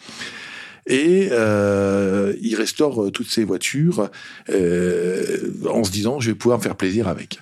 Et 0.87 1.27
il 1.27 2.55
restaure 2.55 3.11
toutes 3.11 3.29
ces 3.29 3.43
voitures 3.43 4.09
en 4.49 5.83
se 5.83 5.91
disant 5.91 6.19
je 6.19 6.31
vais 6.31 6.35
pouvoir 6.35 6.57
me 6.57 6.63
faire 6.63 6.75
plaisir 6.75 7.07
avec. 7.07 7.39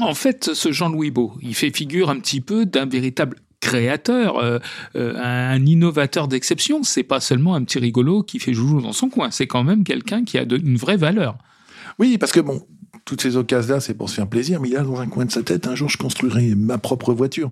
En 0.00 0.14
fait, 0.14 0.54
ce 0.54 0.72
Jean-Louis 0.72 1.10
Beau, 1.10 1.34
il 1.42 1.54
fait 1.54 1.70
figure 1.70 2.08
un 2.08 2.18
petit 2.18 2.40
peu 2.40 2.64
d'un 2.64 2.86
véritable 2.86 3.36
créateur, 3.64 4.38
euh, 4.38 4.58
euh, 4.94 5.14
un 5.16 5.64
innovateur 5.64 6.28
d'exception. 6.28 6.82
C'est 6.82 7.02
pas 7.02 7.20
seulement 7.20 7.54
un 7.54 7.64
petit 7.64 7.78
rigolo 7.78 8.22
qui 8.22 8.38
fait 8.38 8.52
joujou 8.52 8.82
dans 8.82 8.92
son 8.92 9.08
coin. 9.08 9.30
C'est 9.30 9.46
quand 9.46 9.64
même 9.64 9.84
quelqu'un 9.84 10.24
qui 10.24 10.36
a 10.36 10.42
une 10.42 10.76
vraie 10.76 10.98
valeur. 10.98 11.38
Oui, 11.98 12.18
parce 12.18 12.30
que 12.30 12.40
bon, 12.40 12.66
toutes 13.06 13.22
ces 13.22 13.36
occasions-là, 13.36 13.80
c'est 13.80 13.94
pour 13.94 14.10
se 14.10 14.16
faire 14.16 14.28
plaisir, 14.28 14.60
mais 14.60 14.68
il 14.68 14.76
a 14.76 14.82
dans 14.82 15.00
un 15.00 15.06
coin 15.06 15.24
de 15.24 15.32
sa 15.32 15.42
tête, 15.42 15.66
un 15.66 15.74
jour, 15.74 15.88
je 15.88 15.96
construirai 15.96 16.54
ma 16.54 16.76
propre 16.76 17.14
voiture. 17.14 17.50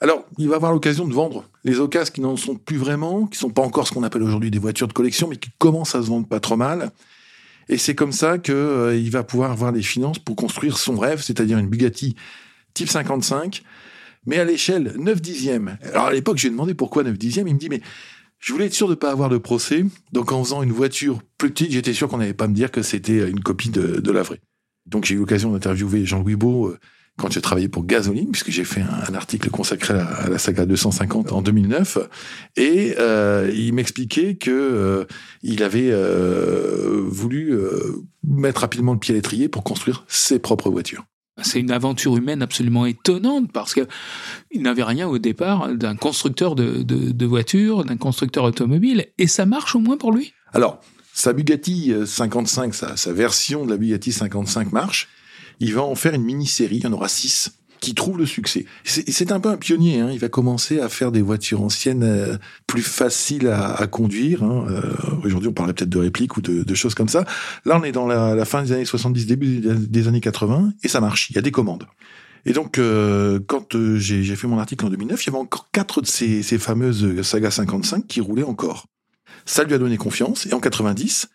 Alors, 0.00 0.24
il 0.38 0.48
va 0.48 0.56
avoir 0.56 0.72
l'occasion 0.72 1.06
de 1.06 1.12
vendre 1.12 1.44
les 1.64 1.80
occasions 1.80 2.12
qui 2.14 2.20
n'en 2.22 2.36
sont 2.36 2.54
plus 2.54 2.78
vraiment, 2.78 3.26
qui 3.26 3.38
sont 3.38 3.50
pas 3.50 3.62
encore 3.62 3.86
ce 3.86 3.92
qu'on 3.92 4.02
appelle 4.02 4.22
aujourd'hui 4.22 4.50
des 4.50 4.58
voitures 4.58 4.88
de 4.88 4.94
collection, 4.94 5.28
mais 5.28 5.36
qui 5.36 5.50
commencent 5.58 5.94
à 5.94 6.02
se 6.02 6.08
vendre 6.08 6.26
pas 6.26 6.40
trop 6.40 6.56
mal. 6.56 6.92
Et 7.68 7.76
c'est 7.76 7.94
comme 7.94 8.12
ça 8.12 8.38
qu'il 8.38 8.54
euh, 8.54 9.08
va 9.10 9.22
pouvoir 9.22 9.50
avoir 9.50 9.72
les 9.72 9.82
finances 9.82 10.18
pour 10.18 10.36
construire 10.36 10.78
son 10.78 10.96
rêve, 10.96 11.20
c'est-à-dire 11.22 11.58
une 11.58 11.68
Bugatti 11.68 12.14
Type 12.72 12.88
55, 12.88 13.62
mais 14.26 14.38
à 14.38 14.44
l'échelle 14.44 14.94
9 14.98 15.20
dixièmes. 15.20 15.78
Alors 15.82 16.06
à 16.06 16.12
l'époque, 16.12 16.38
j'ai 16.38 16.50
demandé 16.50 16.74
pourquoi 16.74 17.02
9 17.02 17.16
dixièmes. 17.16 17.48
Il 17.48 17.54
me 17.54 17.58
dit, 17.58 17.68
mais 17.68 17.80
je 18.38 18.52
voulais 18.52 18.66
être 18.66 18.74
sûr 18.74 18.86
de 18.86 18.92
ne 18.92 18.96
pas 18.96 19.10
avoir 19.10 19.28
de 19.28 19.38
procès. 19.38 19.84
Donc 20.12 20.32
en 20.32 20.42
faisant 20.44 20.62
une 20.62 20.72
voiture 20.72 21.20
plus 21.38 21.50
petite, 21.50 21.72
j'étais 21.72 21.92
sûr 21.92 22.08
qu'on 22.08 22.18
n'allait 22.18 22.34
pas 22.34 22.48
me 22.48 22.54
dire 22.54 22.70
que 22.70 22.82
c'était 22.82 23.28
une 23.28 23.40
copie 23.40 23.70
de, 23.70 24.10
la 24.10 24.22
vraie. 24.22 24.40
Donc 24.86 25.04
j'ai 25.04 25.14
eu 25.14 25.18
l'occasion 25.18 25.52
d'interviewer 25.52 26.04
Jean-Louis 26.04 26.36
Beau, 26.36 26.76
quand 27.16 27.32
j'ai 27.32 27.40
travaillé 27.40 27.68
pour 27.68 27.84
Gasoline, 27.86 28.30
puisque 28.30 28.50
j'ai 28.50 28.64
fait 28.64 28.82
un, 28.82 29.14
article 29.14 29.50
consacré 29.50 29.94
à, 29.94 30.28
la 30.28 30.38
saga 30.38 30.66
250 30.66 31.32
en 31.32 31.42
2009, 31.42 31.98
et 32.56 32.94
euh, 32.98 33.50
il 33.54 33.72
m'expliquait 33.72 34.36
que 34.36 34.50
euh, 34.50 35.04
il 35.42 35.62
avait 35.62 35.90
euh, 35.90 37.02
voulu 37.06 37.52
euh, 37.52 38.04
mettre 38.24 38.60
rapidement 38.60 38.92
le 38.92 38.98
pied 38.98 39.14
à 39.14 39.16
l'étrier 39.16 39.48
pour 39.48 39.64
construire 39.64 40.04
ses 40.08 40.38
propres 40.38 40.70
voitures. 40.70 41.04
C'est 41.42 41.60
une 41.60 41.70
aventure 41.70 42.16
humaine 42.16 42.42
absolument 42.42 42.86
étonnante 42.86 43.52
parce 43.52 43.74
que 43.74 43.86
il 44.50 44.62
n'avait 44.62 44.82
rien 44.82 45.06
au 45.06 45.18
départ 45.18 45.68
d'un 45.74 45.94
constructeur 45.94 46.54
de, 46.54 47.26
voitures, 47.26 47.84
d'un 47.84 47.96
constructeur 47.98 48.44
automobile, 48.44 49.06
et 49.18 49.26
ça 49.26 49.44
marche 49.44 49.74
au 49.74 49.80
moins 49.80 49.98
pour 49.98 50.12
lui. 50.12 50.32
Alors, 50.52 50.80
sa 51.12 51.32
Bugatti 51.32 51.92
55, 52.06 52.74
sa, 52.74 52.96
sa 52.96 53.12
version 53.12 53.66
de 53.66 53.70
la 53.70 53.76
Bugatti 53.76 54.12
55 54.12 54.72
marche. 54.72 55.08
Il 55.60 55.74
va 55.74 55.82
en 55.82 55.94
faire 55.94 56.14
une 56.14 56.22
mini-série, 56.22 56.76
il 56.76 56.84
y 56.84 56.86
en 56.86 56.92
aura 56.92 57.08
six 57.08 57.50
qui 57.80 57.94
trouve 57.94 58.18
le 58.18 58.26
succès. 58.26 58.66
C'est 58.84 59.32
un 59.32 59.40
peu 59.40 59.48
un 59.48 59.56
pionnier. 59.56 60.00
Hein. 60.00 60.10
Il 60.12 60.18
va 60.18 60.28
commencer 60.28 60.80
à 60.80 60.88
faire 60.88 61.12
des 61.12 61.22
voitures 61.22 61.62
anciennes 61.62 62.02
euh, 62.02 62.36
plus 62.66 62.82
faciles 62.82 63.48
à, 63.48 63.86
conduire. 63.86 64.42
Hein. 64.42 64.66
Euh, 64.70 64.82
Aujourd'hui, 65.24 65.48
on 65.48 65.52
parlerait 65.52 65.74
peut-être 65.74 65.90
de 65.90 65.98
répliques 65.98 66.36
ou 66.36 66.40
de, 66.40 66.74
choses 66.74 66.94
comme 66.94 67.08
ça. 67.08 67.24
Là, 67.64 67.78
on 67.80 67.84
est 67.84 67.92
dans 67.92 68.06
la, 68.06 68.44
fin 68.44 68.62
des 68.62 68.72
années 68.72 68.84
70, 68.84 69.26
début 69.26 69.60
des 69.60 70.08
années 70.08 70.20
80, 70.20 70.72
et 70.82 70.88
ça 70.88 71.00
marche. 71.00 71.30
Il 71.30 71.36
y 71.36 71.38
a 71.38 71.42
des 71.42 71.50
commandes. 71.50 71.86
Et 72.44 72.52
donc, 72.52 72.78
euh, 72.78 73.40
quand 73.46 73.76
j'ai 73.96 74.36
fait 74.36 74.46
mon 74.46 74.58
article 74.58 74.86
en 74.86 74.90
2009, 74.90 75.22
il 75.22 75.26
y 75.26 75.30
avait 75.30 75.38
encore 75.38 75.68
quatre 75.72 76.00
de 76.00 76.06
ces, 76.06 76.42
fameuses 76.58 77.22
Saga 77.22 77.50
55 77.50 78.06
qui 78.06 78.20
roulaient 78.20 78.44
encore. 78.44 78.86
Ça 79.44 79.64
lui 79.64 79.74
a 79.74 79.78
donné 79.78 79.96
confiance. 79.96 80.46
Et 80.46 80.54
en 80.54 80.60
90, 80.60 81.28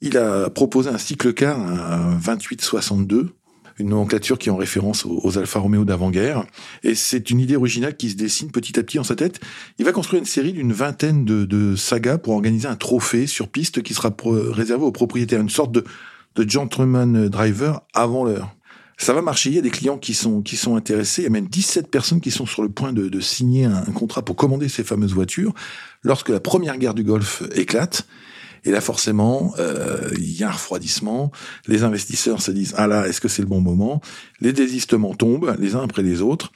il 0.00 0.16
a 0.18 0.50
proposé 0.50 0.90
un 0.90 0.98
cycle 0.98 1.32
car, 1.34 1.60
un 1.60 2.16
2862, 2.16 3.34
une 3.80 3.88
nomenclature 3.88 4.38
qui 4.38 4.48
est 4.48 4.52
en 4.52 4.56
référence 4.56 5.04
aux, 5.04 5.38
Alfa 5.38 5.58
Romeo 5.58 5.84
d'avant-guerre. 5.84 6.44
Et 6.82 6.94
c'est 6.94 7.30
une 7.30 7.40
idée 7.40 7.56
originale 7.56 7.96
qui 7.96 8.10
se 8.10 8.16
dessine 8.16 8.50
petit 8.50 8.78
à 8.78 8.82
petit 8.82 8.98
en 8.98 9.04
sa 9.04 9.16
tête. 9.16 9.40
Il 9.78 9.84
va 9.84 9.92
construire 9.92 10.20
une 10.20 10.26
série 10.26 10.52
d'une 10.52 10.72
vingtaine 10.72 11.24
de, 11.24 11.74
sagas 11.76 12.18
pour 12.18 12.34
organiser 12.34 12.68
un 12.68 12.76
trophée 12.76 13.26
sur 13.26 13.48
piste 13.48 13.82
qui 13.82 13.94
sera 13.94 14.14
réservé 14.24 14.84
aux 14.84 14.92
propriétaires, 14.92 15.40
une 15.40 15.50
sorte 15.50 15.72
de, 15.72 15.84
gentleman 16.36 17.28
driver 17.28 17.82
avant 17.92 18.24
l'heure. 18.24 18.54
Ça 18.96 19.12
va 19.12 19.20
marcher. 19.20 19.50
Il 19.50 19.56
y 19.56 19.58
a 19.58 19.62
des 19.62 19.70
clients 19.70 19.98
qui 19.98 20.14
sont 20.14 20.42
qui 20.42 20.56
sont 20.56 20.76
intéressés. 20.76 21.22
Il 21.22 21.24
y 21.24 21.28
a 21.28 21.30
même 21.30 21.48
17 21.48 21.90
personnes 21.90 22.20
qui 22.20 22.30
sont 22.30 22.46
sur 22.46 22.62
le 22.62 22.68
point 22.68 22.92
de, 22.92 23.20
signer 23.20 23.64
un 23.64 23.92
contrat 23.92 24.22
pour 24.22 24.36
commander 24.36 24.68
ces 24.68 24.84
fameuses 24.84 25.12
voitures. 25.12 25.54
Lorsque 26.02 26.30
la 26.30 26.40
première 26.40 26.78
guerre 26.78 26.94
du 26.94 27.02
Golfe 27.02 27.42
éclate, 27.54 28.06
et 28.64 28.70
là, 28.70 28.80
forcément, 28.80 29.54
euh, 29.58 30.10
il 30.18 30.32
y 30.32 30.44
a 30.44 30.48
un 30.48 30.52
refroidissement. 30.52 31.30
Les 31.66 31.82
investisseurs 31.82 32.42
se 32.42 32.50
disent 32.50 32.74
ah 32.76 32.86
là, 32.86 33.06
est-ce 33.08 33.20
que 33.20 33.28
c'est 33.28 33.42
le 33.42 33.48
bon 33.48 33.60
moment? 33.60 34.00
Les 34.40 34.52
désistements 34.52 35.14
tombent 35.14 35.56
les 35.58 35.74
uns 35.74 35.82
après 35.82 36.02
les 36.02 36.20
autres. 36.20 36.52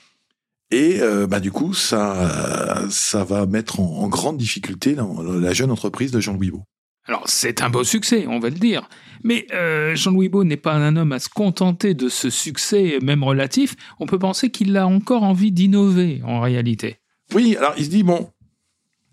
Et 0.70 1.00
euh, 1.00 1.26
bah, 1.26 1.40
du 1.40 1.52
coup, 1.52 1.72
ça, 1.72 2.84
ça 2.90 3.24
va 3.24 3.46
mettre 3.46 3.80
en, 3.80 4.02
en 4.02 4.08
grande 4.08 4.36
difficulté 4.36 4.94
la, 4.94 5.06
la, 5.40 5.52
jeune 5.52 5.70
entreprise 5.70 6.10
de 6.10 6.20
Jean-Louis 6.20 6.50
Beau. 6.50 6.62
Alors, 7.06 7.24
c'est 7.26 7.62
un 7.62 7.68
beau 7.68 7.84
succès, 7.84 8.26
on 8.26 8.38
va 8.38 8.48
le 8.48 8.56
dire. 8.56 8.88
Mais 9.22 9.46
euh, 9.52 9.94
Jean-Louis 9.94 10.30
Beau 10.30 10.42
n'est 10.42 10.56
pas 10.56 10.72
un 10.72 10.96
homme 10.96 11.12
à 11.12 11.18
se 11.18 11.28
contenter 11.28 11.92
de 11.94 12.08
ce 12.08 12.30
succès, 12.30 12.98
même 13.02 13.22
relatif. 13.22 13.76
On 14.00 14.06
peut 14.06 14.18
penser 14.18 14.50
qu'il 14.50 14.76
a 14.76 14.86
encore 14.86 15.22
envie 15.22 15.52
d'innover, 15.52 16.22
en 16.24 16.40
réalité. 16.40 16.96
Oui, 17.34 17.56
alors 17.56 17.74
il 17.76 17.84
se 17.84 17.90
dit, 17.90 18.02
bon, 18.02 18.30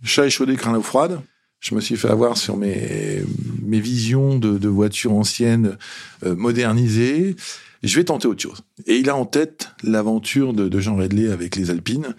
chat 0.04 0.26
échaudé, 0.26 0.56
craint 0.56 0.74
l'eau 0.74 0.82
froide 0.82 1.22
je 1.62 1.76
me 1.76 1.80
suis 1.80 1.96
fait 1.96 2.10
avoir 2.10 2.38
sur 2.38 2.58
mes, 2.58 3.22
mes 3.62 3.80
visions 3.80 4.38
de, 4.38 4.58
de 4.58 4.68
voitures 4.68 5.14
anciennes 5.14 5.78
euh, 6.26 6.36
modernisées. 6.36 7.36
Je 7.84 7.96
vais 7.96 8.04
tenter 8.04 8.28
autre 8.28 8.42
chose. 8.42 8.62
Et 8.88 8.98
il 8.98 9.10
a 9.10 9.16
en 9.16 9.26
tête 9.26 9.70
l'aventure 9.84 10.54
de, 10.54 10.80
Jean 10.80 10.96
Redley 10.96 11.32
avec 11.32 11.56
les 11.56 11.70
Alpines. 11.70 12.16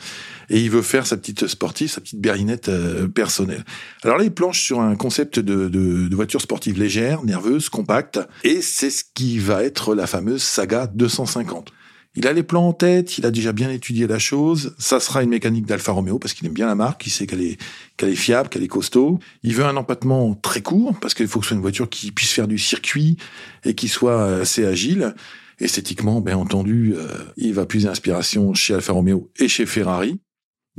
Et 0.48 0.60
il 0.60 0.70
veut 0.70 0.82
faire 0.82 1.06
sa 1.06 1.16
petite 1.16 1.46
sportive, 1.48 1.90
sa 1.90 2.00
petite 2.00 2.20
berlinette 2.20 2.68
euh, 2.68 3.08
personnelle. 3.08 3.64
Alors 4.04 4.16
là, 4.16 4.24
il 4.24 4.32
planche 4.32 4.62
sur 4.62 4.80
un 4.80 4.94
concept 4.94 5.40
de, 5.40 5.68
de 5.68 6.14
voiture 6.14 6.40
sportive 6.40 6.78
légère, 6.78 7.24
nerveuse, 7.24 7.68
compacte. 7.68 8.20
Et 8.44 8.62
c'est 8.62 8.90
ce 8.90 9.04
qui 9.12 9.38
va 9.38 9.64
être 9.64 9.94
la 9.94 10.06
fameuse 10.06 10.42
saga 10.42 10.86
250. 10.86 11.72
Il 12.14 12.26
a 12.26 12.34
les 12.34 12.42
plans 12.42 12.68
en 12.68 12.72
tête, 12.74 13.16
il 13.16 13.24
a 13.24 13.30
déjà 13.30 13.52
bien 13.52 13.70
étudié 13.70 14.06
la 14.06 14.18
chose. 14.18 14.74
Ça 14.78 15.00
sera 15.00 15.22
une 15.22 15.30
mécanique 15.30 15.64
d'Alfa 15.64 15.92
Romeo 15.92 16.18
parce 16.18 16.34
qu'il 16.34 16.46
aime 16.46 16.52
bien 16.52 16.66
la 16.66 16.74
marque, 16.74 17.06
il 17.06 17.10
sait 17.10 17.26
qu'elle 17.26 17.40
est, 17.40 18.14
fiable, 18.14 18.50
qu'elle 18.50 18.62
est 18.62 18.68
costaud. 18.68 19.18
Il 19.42 19.54
veut 19.54 19.64
un 19.64 19.76
empattement 19.76 20.34
très 20.34 20.60
court 20.60 20.94
parce 21.00 21.14
qu'il 21.14 21.26
faut 21.26 21.40
que 21.40 21.46
ce 21.46 21.48
soit 21.48 21.56
une 21.56 21.62
voiture 21.62 21.88
qui 21.88 22.12
puisse 22.12 22.32
faire 22.32 22.48
du 22.48 22.58
circuit 22.58 23.16
et 23.64 23.74
qui 23.74 23.88
soit 23.88 24.40
assez 24.40 24.66
agile. 24.66 25.14
Esthétiquement, 25.58 26.20
bien 26.20 26.36
entendu, 26.36 26.94
euh, 26.96 27.06
il 27.36 27.54
va 27.54 27.64
puiser 27.64 27.88
inspiration 27.88 28.52
chez 28.52 28.74
Alfa 28.74 28.92
Romeo 28.92 29.30
et 29.38 29.48
chez 29.48 29.64
Ferrari, 29.64 30.20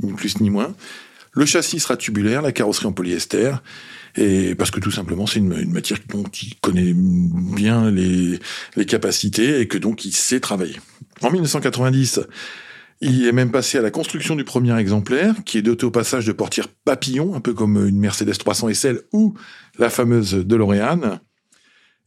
ni 0.02 0.12
plus 0.12 0.40
ni 0.40 0.50
moins. 0.50 0.74
Le 1.32 1.46
châssis 1.46 1.80
sera 1.80 1.96
tubulaire, 1.96 2.42
la 2.42 2.52
carrosserie 2.52 2.86
en 2.86 2.92
polyester 2.92 3.54
parce 4.56 4.70
que 4.70 4.80
tout 4.80 4.90
simplement 4.90 5.26
c'est 5.26 5.40
une, 5.40 5.58
une, 5.58 5.72
matière 5.72 5.98
dont 6.08 6.22
il 6.22 6.54
connaît 6.60 6.92
bien 6.94 7.90
les, 7.90 8.38
les 8.76 8.86
capacités 8.86 9.60
et 9.60 9.66
que 9.66 9.78
donc 9.78 10.04
il 10.04 10.14
sait 10.14 10.40
travailler. 10.40 10.76
En 11.24 11.30
1990, 11.30 12.20
il 13.00 13.26
est 13.26 13.32
même 13.32 13.50
passé 13.50 13.78
à 13.78 13.80
la 13.80 13.90
construction 13.90 14.36
du 14.36 14.44
premier 14.44 14.78
exemplaire, 14.78 15.34
qui 15.46 15.56
est 15.56 15.62
doté 15.62 15.86
au 15.86 15.90
passage 15.90 16.26
de 16.26 16.32
portières 16.32 16.68
papillon, 16.68 17.34
un 17.34 17.40
peu 17.40 17.54
comme 17.54 17.88
une 17.88 17.98
Mercedes 17.98 18.36
300 18.36 18.74
SL 18.74 19.00
ou 19.10 19.32
la 19.78 19.88
fameuse 19.88 20.34
DeLorean. 20.34 21.18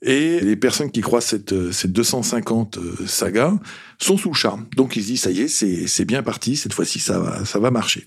Et 0.03 0.39
les 0.41 0.55
personnes 0.55 0.91
qui 0.91 1.01
croient 1.01 1.21
cette, 1.21 1.71
cette 1.71 1.93
250 1.93 2.77
euh, 2.77 3.07
saga 3.07 3.57
sont 3.97 4.17
sous 4.17 4.29
le 4.29 4.35
charme. 4.35 4.67
Donc 4.75 4.95
ils 4.95 5.01
se 5.01 5.07
disent, 5.07 5.21
ça 5.21 5.31
y 5.31 5.41
est, 5.41 5.47
c'est 5.47 6.05
bien 6.05 6.21
parti, 6.21 6.55
cette 6.55 6.73
fois-ci 6.73 6.99
ça 6.99 7.19
va, 7.19 7.43
ça 7.43 7.57
va 7.57 7.71
marcher. 7.71 8.05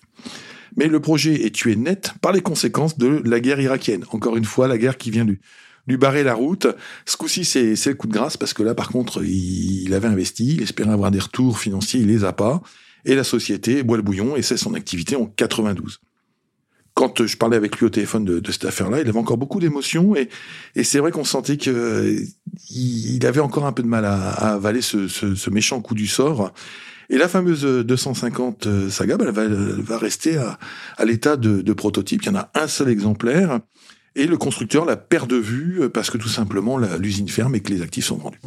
Mais 0.76 0.86
le 0.86 1.00
projet 1.00 1.44
est 1.44 1.52
tué 1.52 1.74
net 1.74 2.12
par 2.22 2.30
les 2.30 2.40
conséquences 2.40 2.96
de 2.96 3.20
la 3.24 3.40
guerre 3.40 3.60
irakienne. 3.60 4.04
Encore 4.12 4.36
une 4.36 4.44
fois, 4.44 4.68
la 4.68 4.78
guerre 4.78 4.96
qui 4.96 5.10
vient 5.10 5.24
lui, 5.24 5.40
lui 5.86 5.96
barrer 5.96 6.22
la 6.22 6.34
route. 6.34 6.66
Ce 7.06 7.16
coup-ci, 7.16 7.44
c'est 7.44 7.74
le 7.86 7.94
coup 7.94 8.06
de 8.06 8.12
grâce 8.12 8.36
parce 8.36 8.54
que 8.54 8.62
là, 8.62 8.74
par 8.74 8.88
contre, 8.88 9.24
il, 9.24 9.82
il, 9.82 9.94
avait 9.94 10.08
investi, 10.08 10.54
il 10.54 10.62
espérait 10.62 10.90
avoir 10.90 11.10
des 11.10 11.20
retours 11.20 11.58
financiers, 11.58 12.00
il 12.00 12.06
les 12.06 12.24
a 12.24 12.32
pas. 12.32 12.62
Et 13.04 13.14
la 13.14 13.24
société 13.24 13.82
boit 13.82 13.96
le 13.96 14.02
bouillon 14.02 14.36
et 14.36 14.42
cesse 14.42 14.60
son 14.60 14.74
activité 14.74 15.16
en 15.16 15.26
92 15.26 16.00
quand 17.00 17.26
je 17.26 17.36
parlais 17.36 17.56
avec 17.56 17.78
lui 17.78 17.86
au 17.86 17.88
téléphone 17.88 18.24
de, 18.26 18.40
de 18.40 18.52
cette 18.52 18.66
affaire-là, 18.66 19.00
il 19.00 19.08
avait 19.08 19.18
encore 19.18 19.38
beaucoup 19.38 19.58
d'émotions 19.58 20.14
et, 20.16 20.28
et 20.74 20.84
c'est 20.84 20.98
vrai 20.98 21.12
qu'on 21.12 21.24
sentait 21.24 21.56
que 21.56 22.16
il, 22.68 23.24
avait 23.24 23.40
encore 23.40 23.64
un 23.64 23.72
peu 23.72 23.82
de 23.82 23.88
mal 23.88 24.04
à, 24.04 24.30
à 24.30 24.52
avaler 24.54 24.82
ce, 24.82 25.08
ce, 25.08 25.34
ce, 25.34 25.50
méchant 25.50 25.80
coup 25.80 25.94
du 25.94 26.06
sort. 26.06 26.52
Et 27.08 27.16
la 27.16 27.26
fameuse 27.26 27.62
250 27.64 28.66
euh, 28.66 28.90
saga, 28.90 29.16
bah, 29.16 29.24
elle, 29.26 29.34
va, 29.34 29.44
elle 29.44 29.80
va 29.80 29.98
rester 29.98 30.36
à, 30.36 30.58
à 30.98 31.04
l'état 31.06 31.36
de, 31.38 31.62
de, 31.62 31.72
prototype. 31.72 32.22
Il 32.22 32.26
y 32.26 32.28
en 32.28 32.36
a 32.36 32.50
un 32.54 32.68
seul 32.68 32.88
exemplaire. 32.88 33.60
Et 34.16 34.26
le 34.26 34.36
constructeur 34.36 34.84
la 34.84 34.96
perd 34.96 35.28
de 35.30 35.36
vue 35.36 35.82
euh, 35.82 35.88
parce 35.88 36.10
que 36.10 36.18
tout 36.18 36.28
simplement 36.28 36.78
l'usine 36.78 37.28
ferme 37.28 37.54
et 37.54 37.60
que 37.60 37.72
les 37.72 37.82
actifs 37.82 38.06
sont 38.06 38.16
vendus. 38.16 38.40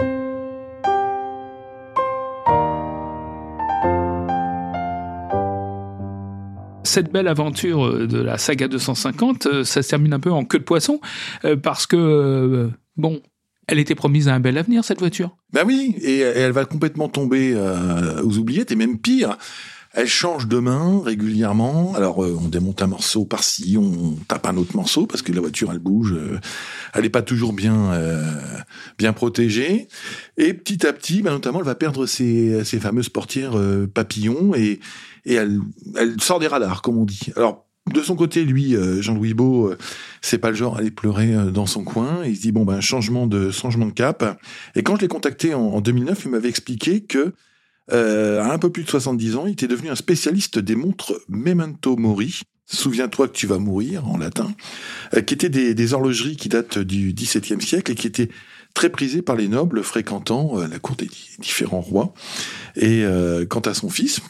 cette 6.86 7.12
belle 7.12 7.28
aventure 7.28 7.88
euh, 7.88 8.06
de 8.06 8.22
la 8.22 8.38
saga 8.38 8.68
250, 8.68 9.64
ça 9.64 9.82
se 9.82 9.90
termine 9.90 10.14
un 10.14 10.20
peu 10.20 10.32
en 10.32 10.46
queue 10.46 10.60
de 10.60 10.64
poisson, 10.64 11.02
parce 11.64 11.88
que, 11.88 12.70
bon, 12.98 13.20
elle 13.68 13.80
était 13.80 13.96
promise 13.96 14.28
à 14.28 14.36
un 14.36 14.40
bel 14.40 14.58
avenir, 14.58 14.84
cette 14.84 15.00
voiture. 15.00 15.36
Ben 15.52 15.64
oui, 15.66 15.96
et, 16.02 16.20
elle 16.20 16.52
va 16.52 16.66
complètement 16.66 17.10
tomber 17.10 17.54
euh, 17.56 18.22
aux 18.24 18.38
oubliettes, 18.38 18.72
et 18.72 18.76
même 18.76 19.00
pire, 19.00 19.38
elle 19.94 20.08
change 20.08 20.48
de 20.48 20.58
main 20.58 21.02
régulièrement. 21.04 21.94
Alors, 21.96 22.24
euh, 22.24 22.38
on 22.42 22.48
démonte 22.48 22.82
un 22.82 22.88
morceau 22.88 23.26
par-ci, 23.26 23.78
on 23.78 24.18
tape 24.28 24.48
un 24.48 24.58
autre 24.58 24.76
morceau, 24.76 25.06
parce 25.06 25.22
que 25.22 25.32
la 25.32 25.40
voiture, 25.42 25.72
elle 25.72 25.80
bouge, 25.80 26.14
euh, 26.14 26.40
elle 26.94 27.04
n'est 27.04 27.10
pas 27.10 27.22
toujours 27.22 27.54
bien 27.54 27.92
euh, 27.94 28.24
bien 28.98 29.14
protégée. 29.14 29.88
Et 30.38 30.54
petit 30.54 30.86
à 30.88 30.94
petit, 30.94 31.22
ben, 31.22 31.32
notamment, 31.32 31.60
elle 31.60 31.66
va 31.66 31.76
perdre 31.76 32.06
ses, 32.06 32.66
ses 32.66 32.80
fameuses 32.80 33.10
portières 33.10 33.58
euh, 33.58 33.88
papillons, 33.88 34.56
et, 34.56 34.80
et 35.26 35.34
elle, 35.36 35.60
elle 35.96 36.20
sort 36.20 36.40
des 36.40 36.48
radars, 36.48 36.82
comme 36.82 36.98
on 36.98 37.06
dit. 37.06 37.32
Alors, 37.36 37.68
de 37.92 38.02
son 38.02 38.16
côté, 38.16 38.46
lui, 38.46 38.76
euh, 38.76 39.02
Jean-Louis 39.02 39.34
Beau, 39.34 39.68
euh, 39.68 39.78
c'est 40.22 40.38
pas 40.38 40.50
le 40.50 40.56
genre 40.56 40.78
à 40.78 40.80
aller 40.80 40.92
pleurer 40.92 41.34
dans 41.52 41.66
son 41.66 41.84
coin. 41.84 42.24
Il 42.26 42.36
se 42.36 42.42
dit 42.42 42.52
bon 42.52 42.64
ben 42.64 42.80
changement 42.80 43.28
de 43.28 43.52
changement 43.52 43.86
de 43.86 43.92
cap. 43.92 44.40
Et 44.76 44.84
quand 44.84 44.96
je 44.96 45.02
l'ai 45.02 45.08
contacté 45.08 45.54
en, 45.54 45.82
2009, 45.82 46.22
il 46.26 46.32
m'avait 46.32 46.50
expliqué 46.50 47.04
que 47.04 47.34
à 47.92 48.54
un 48.54 48.58
peu 48.58 48.72
plus 48.72 48.84
de 48.84 48.90
70 48.90 49.36
ans, 49.36 49.46
il 49.46 49.54
était 49.54 49.68
devenu 49.68 49.90
un 49.90 49.96
spécialiste 49.96 50.60
des 50.60 50.76
montres 50.76 51.14
Memento 51.28 51.96
Mori. 51.98 52.42
Souviens-toi 52.66 53.28
que 53.28 53.34
tu 53.34 53.46
vas 53.46 53.60
mourir 53.60 54.08
en 54.08 54.18
latin, 54.18 54.54
qui 55.28 55.34
étaient 55.34 55.50
des, 55.50 55.94
horlogeries 55.94 56.38
qui 56.38 56.50
datent 56.50 56.80
du 56.80 57.14
XVIIe 57.14 57.62
siècle 57.62 57.92
et 57.92 57.96
qui 57.96 58.08
étaient 58.08 58.30
très 58.74 58.90
prisées 58.90 59.22
par 59.22 59.36
les 59.36 59.48
nobles 59.50 59.84
fréquentant 59.84 60.58
la 60.58 60.80
cour 60.80 60.96
des 60.96 61.10
différents 61.40 61.82
rois. 61.82 62.14
Et 62.78 63.04
quant 63.50 63.60
à 63.60 63.74
son 63.74 63.90
fils, 63.90 64.22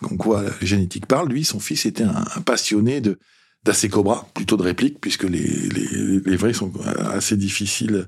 comme 0.00 0.18
quoi 0.18 0.42
la 0.42 0.66
génétique 0.66 1.06
parle, 1.06 1.28
lui, 1.28 1.44
son 1.44 1.60
fils 1.60 1.86
était 1.86 2.04
un, 2.04 2.24
passionné 2.44 3.00
de 3.00 3.18
d'Assez 3.64 3.88
Cobra, 3.88 4.28
plutôt 4.34 4.56
de 4.56 4.62
réplique, 4.62 5.00
puisque 5.00 5.24
les, 5.24 5.40
les, 5.40 6.20
les 6.24 6.36
vrais 6.36 6.52
sont 6.52 6.72
assez 7.12 7.36
difficiles 7.36 8.06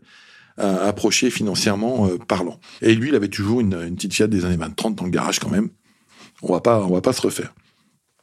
approcher 0.61 1.31
financièrement 1.31 2.09
parlant. 2.29 2.61
Et 2.83 2.95
lui, 2.95 3.09
il 3.09 3.15
avait 3.15 3.29
toujours 3.29 3.61
une, 3.61 3.95
petite 3.95 4.15
Fiat 4.15 4.27
des 4.27 4.45
années 4.45 4.57
20-30 4.57 4.95
dans 4.95 5.05
le 5.05 5.11
garage 5.11 5.39
quand 5.39 5.51
même. 5.51 5.71
On 6.43 6.53
va 6.53 6.61
pas, 6.61 6.85
on 6.85 6.93
va 6.93 7.01
pas 7.01 7.13
se 7.13 7.23
refaire. 7.23 7.53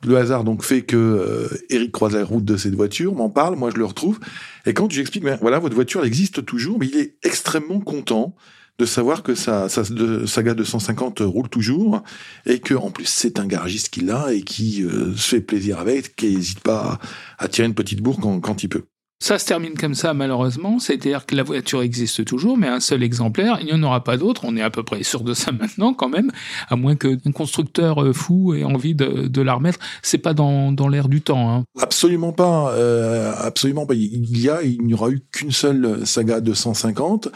Le 0.06 0.17
hasard 0.17 0.44
donc 0.44 0.63
fait 0.63 0.84
que 0.84 0.96
euh, 0.96 1.48
Eric 1.70 1.91
croise 1.91 2.13
la 2.13 2.24
route 2.24 2.46
de 2.46 2.56
cette 2.56 2.75
voiture, 2.75 3.15
m'en 3.15 3.29
parle, 3.29 3.56
moi 3.56 3.72
je 3.72 3.77
le 3.77 3.86
retrouve, 3.86 4.20
et 4.65 4.74
quand 4.74 4.89
je 4.89 4.96
lui 4.96 5.01
explique, 5.01 5.24
ben, 5.24 5.39
voilà, 5.41 5.58
votre 5.58 5.74
voiture 5.74 6.06
existe 6.06 6.46
toujours, 6.46 6.77
mais 6.77 6.88
il 6.88 6.98
est 6.98 7.15
extrêmement 7.24 7.79
content 7.79 8.36
de 8.77 8.86
savoir 8.86 9.24
que 9.24 9.34
sa, 9.34 9.70
sa 9.70 9.82
de, 9.82 10.27
saga 10.27 10.53
250 10.53 11.22
roule 11.22 11.50
toujours, 11.50 12.03
et 12.46 12.60
que 12.60 12.75
en 12.75 12.91
plus 12.91 13.06
c'est 13.06 13.39
un 13.39 13.48
garagiste 13.48 13.89
qui 13.89 14.01
l'a 14.01 14.34
et 14.34 14.44
qui 14.44 14.84
euh, 14.84 15.15
se 15.15 15.29
fait 15.36 15.41
plaisir 15.41 15.79
avec, 15.79 16.15
qui 16.15 16.36
n'hésite 16.36 16.60
pas 16.60 17.00
à, 17.39 17.48
tirer 17.48 17.67
une 17.67 17.74
petite 17.74 18.01
bourre 18.01 18.20
quand 18.20 18.63
il 18.63 18.70
peut. 18.70 18.84
Ça 19.20 19.40
se 19.40 19.46
termine 19.46 19.74
comme 19.74 19.96
ça, 19.96 20.14
malheureusement. 20.14 20.78
C'est-à-dire 20.78 21.26
que 21.26 21.36
la 21.36 21.42
voiture 21.42 21.82
existe 21.82 22.24
toujours, 22.24 22.56
mais 22.56 22.68
un 22.68 22.80
seul 22.80 23.02
exemplaire, 23.02 23.58
il 23.62 23.66
n'y 23.66 23.74
en 23.74 23.82
aura 23.82 24.04
pas 24.04 24.16
d'autre. 24.16 24.42
On 24.46 24.56
est 24.56 24.62
à 24.62 24.70
peu 24.70 24.84
près 24.84 25.02
sûr 25.02 25.22
de 25.22 25.34
ça 25.34 25.52
maintenant, 25.60 25.96
quand 25.96 26.10
même. 26.10 26.32
À 26.70 26.76
moins 26.76 26.96
qu'un 26.96 27.18
constructeur 27.34 28.04
euh, 28.04 28.14
fou 28.14 28.54
ait 28.54 28.64
envie 28.64 28.94
de, 28.94 29.42
la 29.42 29.54
remettre. 29.56 29.80
C'est 30.04 30.20
pas 30.20 30.34
dans, 30.34 30.88
l'air 30.88 31.10
du 31.10 31.22
temps. 31.22 31.52
Hein. 31.52 31.64
Absolument 31.80 32.32
pas. 32.32 32.72
Euh, 32.74 33.34
absolument 33.38 33.88
pas. 33.88 33.96
Il 33.96 34.40
y 34.40 34.50
a, 34.50 34.62
il 34.62 34.82
n'y 34.84 34.94
aura 34.94 35.10
eu 35.10 35.22
qu'une 35.32 35.52
seule 35.52 36.06
saga 36.06 36.40
250. 36.40 37.30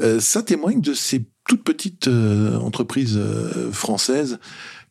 Euh, 0.00 0.20
ça 0.20 0.42
témoigne 0.42 0.80
de 0.80 0.94
ces 0.94 1.26
toutes 1.46 1.64
petites 1.64 2.08
euh, 2.08 2.58
entreprises 2.58 3.20
françaises 3.72 4.38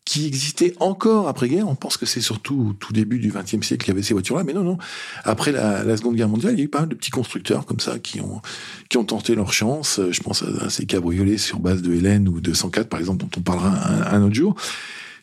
qui 0.05 0.27
existait 0.27 0.75
encore 0.79 1.27
après-guerre. 1.27 1.67
On 1.67 1.75
pense 1.75 1.97
que 1.97 2.05
c'est 2.05 2.21
surtout 2.21 2.67
au 2.69 2.73
tout 2.73 2.93
début 2.93 3.17
du 3.17 3.29
XXe 3.29 3.65
siècle 3.65 3.83
qu'il 3.83 3.87
y 3.87 3.91
avait 3.91 4.03
ces 4.03 4.13
voitures-là, 4.13 4.43
mais 4.43 4.53
non, 4.53 4.63
non. 4.63 4.77
Après 5.23 5.51
la, 5.51 5.97
Seconde 5.97 6.15
Guerre 6.15 6.29
mondiale, 6.29 6.53
il 6.53 6.59
y 6.59 6.61
a 6.61 6.65
eu 6.65 6.69
pas 6.69 6.81
mal 6.81 6.89
de 6.89 6.95
petits 6.95 7.09
constructeurs 7.09 7.65
comme 7.65 7.79
ça 7.79 7.97
qui 7.99 8.21
ont 8.21 8.41
tenté 9.03 9.33
leur 9.33 9.51
chance. 9.51 9.99
Je 10.11 10.21
pense 10.21 10.43
à, 10.43 10.69
ces 10.69 10.85
cabriolets 10.85 11.39
sur 11.39 11.59
base 11.59 11.81
de 11.81 11.91
Hélène 11.93 12.27
ou 12.27 12.39
de 12.39 12.53
104, 12.53 12.87
par 12.87 12.99
exemple, 12.99 13.25
dont 13.25 13.31
on 13.37 13.41
parlera 13.41 13.69
un, 14.11 14.23
autre 14.23 14.35
jour. 14.35 14.55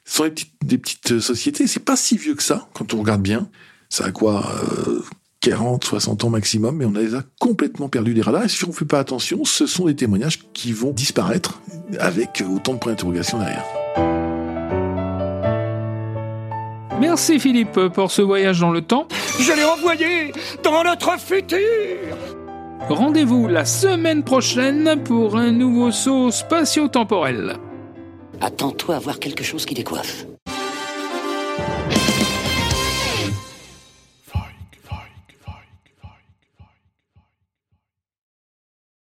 Ce 0.05 0.17
sont 0.17 0.25
des 0.25 0.31
petites, 0.31 0.53
des 0.65 0.79
petites 0.79 1.21
sociétés. 1.21 1.69
C'est 1.69 1.85
pas 1.85 1.97
si 1.97 2.17
vieux 2.17 2.35
que 2.35 2.43
ça 2.43 2.69
quand 2.75 2.93
on 2.93 2.99
regarde 2.99 3.23
bien. 3.23 3.49
Ça 3.89 4.07
a 4.07 4.11
quoi 4.11 4.51
euh, 4.89 5.03
40, 5.43 5.85
60 5.85 6.25
ans 6.25 6.31
maximum, 6.31 6.77
mais 6.77 6.87
on 6.87 6.95
a 6.97 7.01
déjà 7.01 7.23
complètement 7.39 7.89
perdu 7.89 8.15
des 8.15 8.23
radars. 8.23 8.45
Et 8.45 8.49
si 8.49 8.65
on 8.65 8.69
ne 8.69 8.73
fait 8.73 8.85
pas 8.85 8.99
attention, 8.99 9.45
ce 9.45 9.67
sont 9.67 9.87
des 9.87 9.95
témoignages 9.95 10.41
qui 10.55 10.73
vont 10.73 10.93
disparaître 10.93 11.61
avec 12.01 12.43
autant 12.49 12.75
de 12.75 12.79
points 12.79 12.93
d'interrogation 12.93 13.39
derrière. 13.39 14.22
Merci 17.03 17.41
Philippe 17.41 17.89
pour 17.89 18.13
ce 18.13 18.23
voyage 18.23 18.61
dans 18.61 18.71
le 18.71 18.81
temps. 18.81 19.09
Je 19.41 19.53
l'ai 19.53 19.65
envoyé 19.65 20.31
dans 20.63 20.85
notre 20.85 21.19
futur 21.19 21.59
Rendez-vous 22.89 23.49
la 23.49 23.65
semaine 23.65 24.23
prochaine 24.23 25.03
pour 25.03 25.37
un 25.37 25.51
nouveau 25.51 25.91
saut 25.91 26.31
spatio-temporel. 26.31 27.57
Attends-toi 28.41 28.95
à 28.95 28.99
voir 29.01 29.19
quelque 29.19 29.43
chose 29.43 29.67
qui 29.67 29.75
décoiffe. 29.75 30.27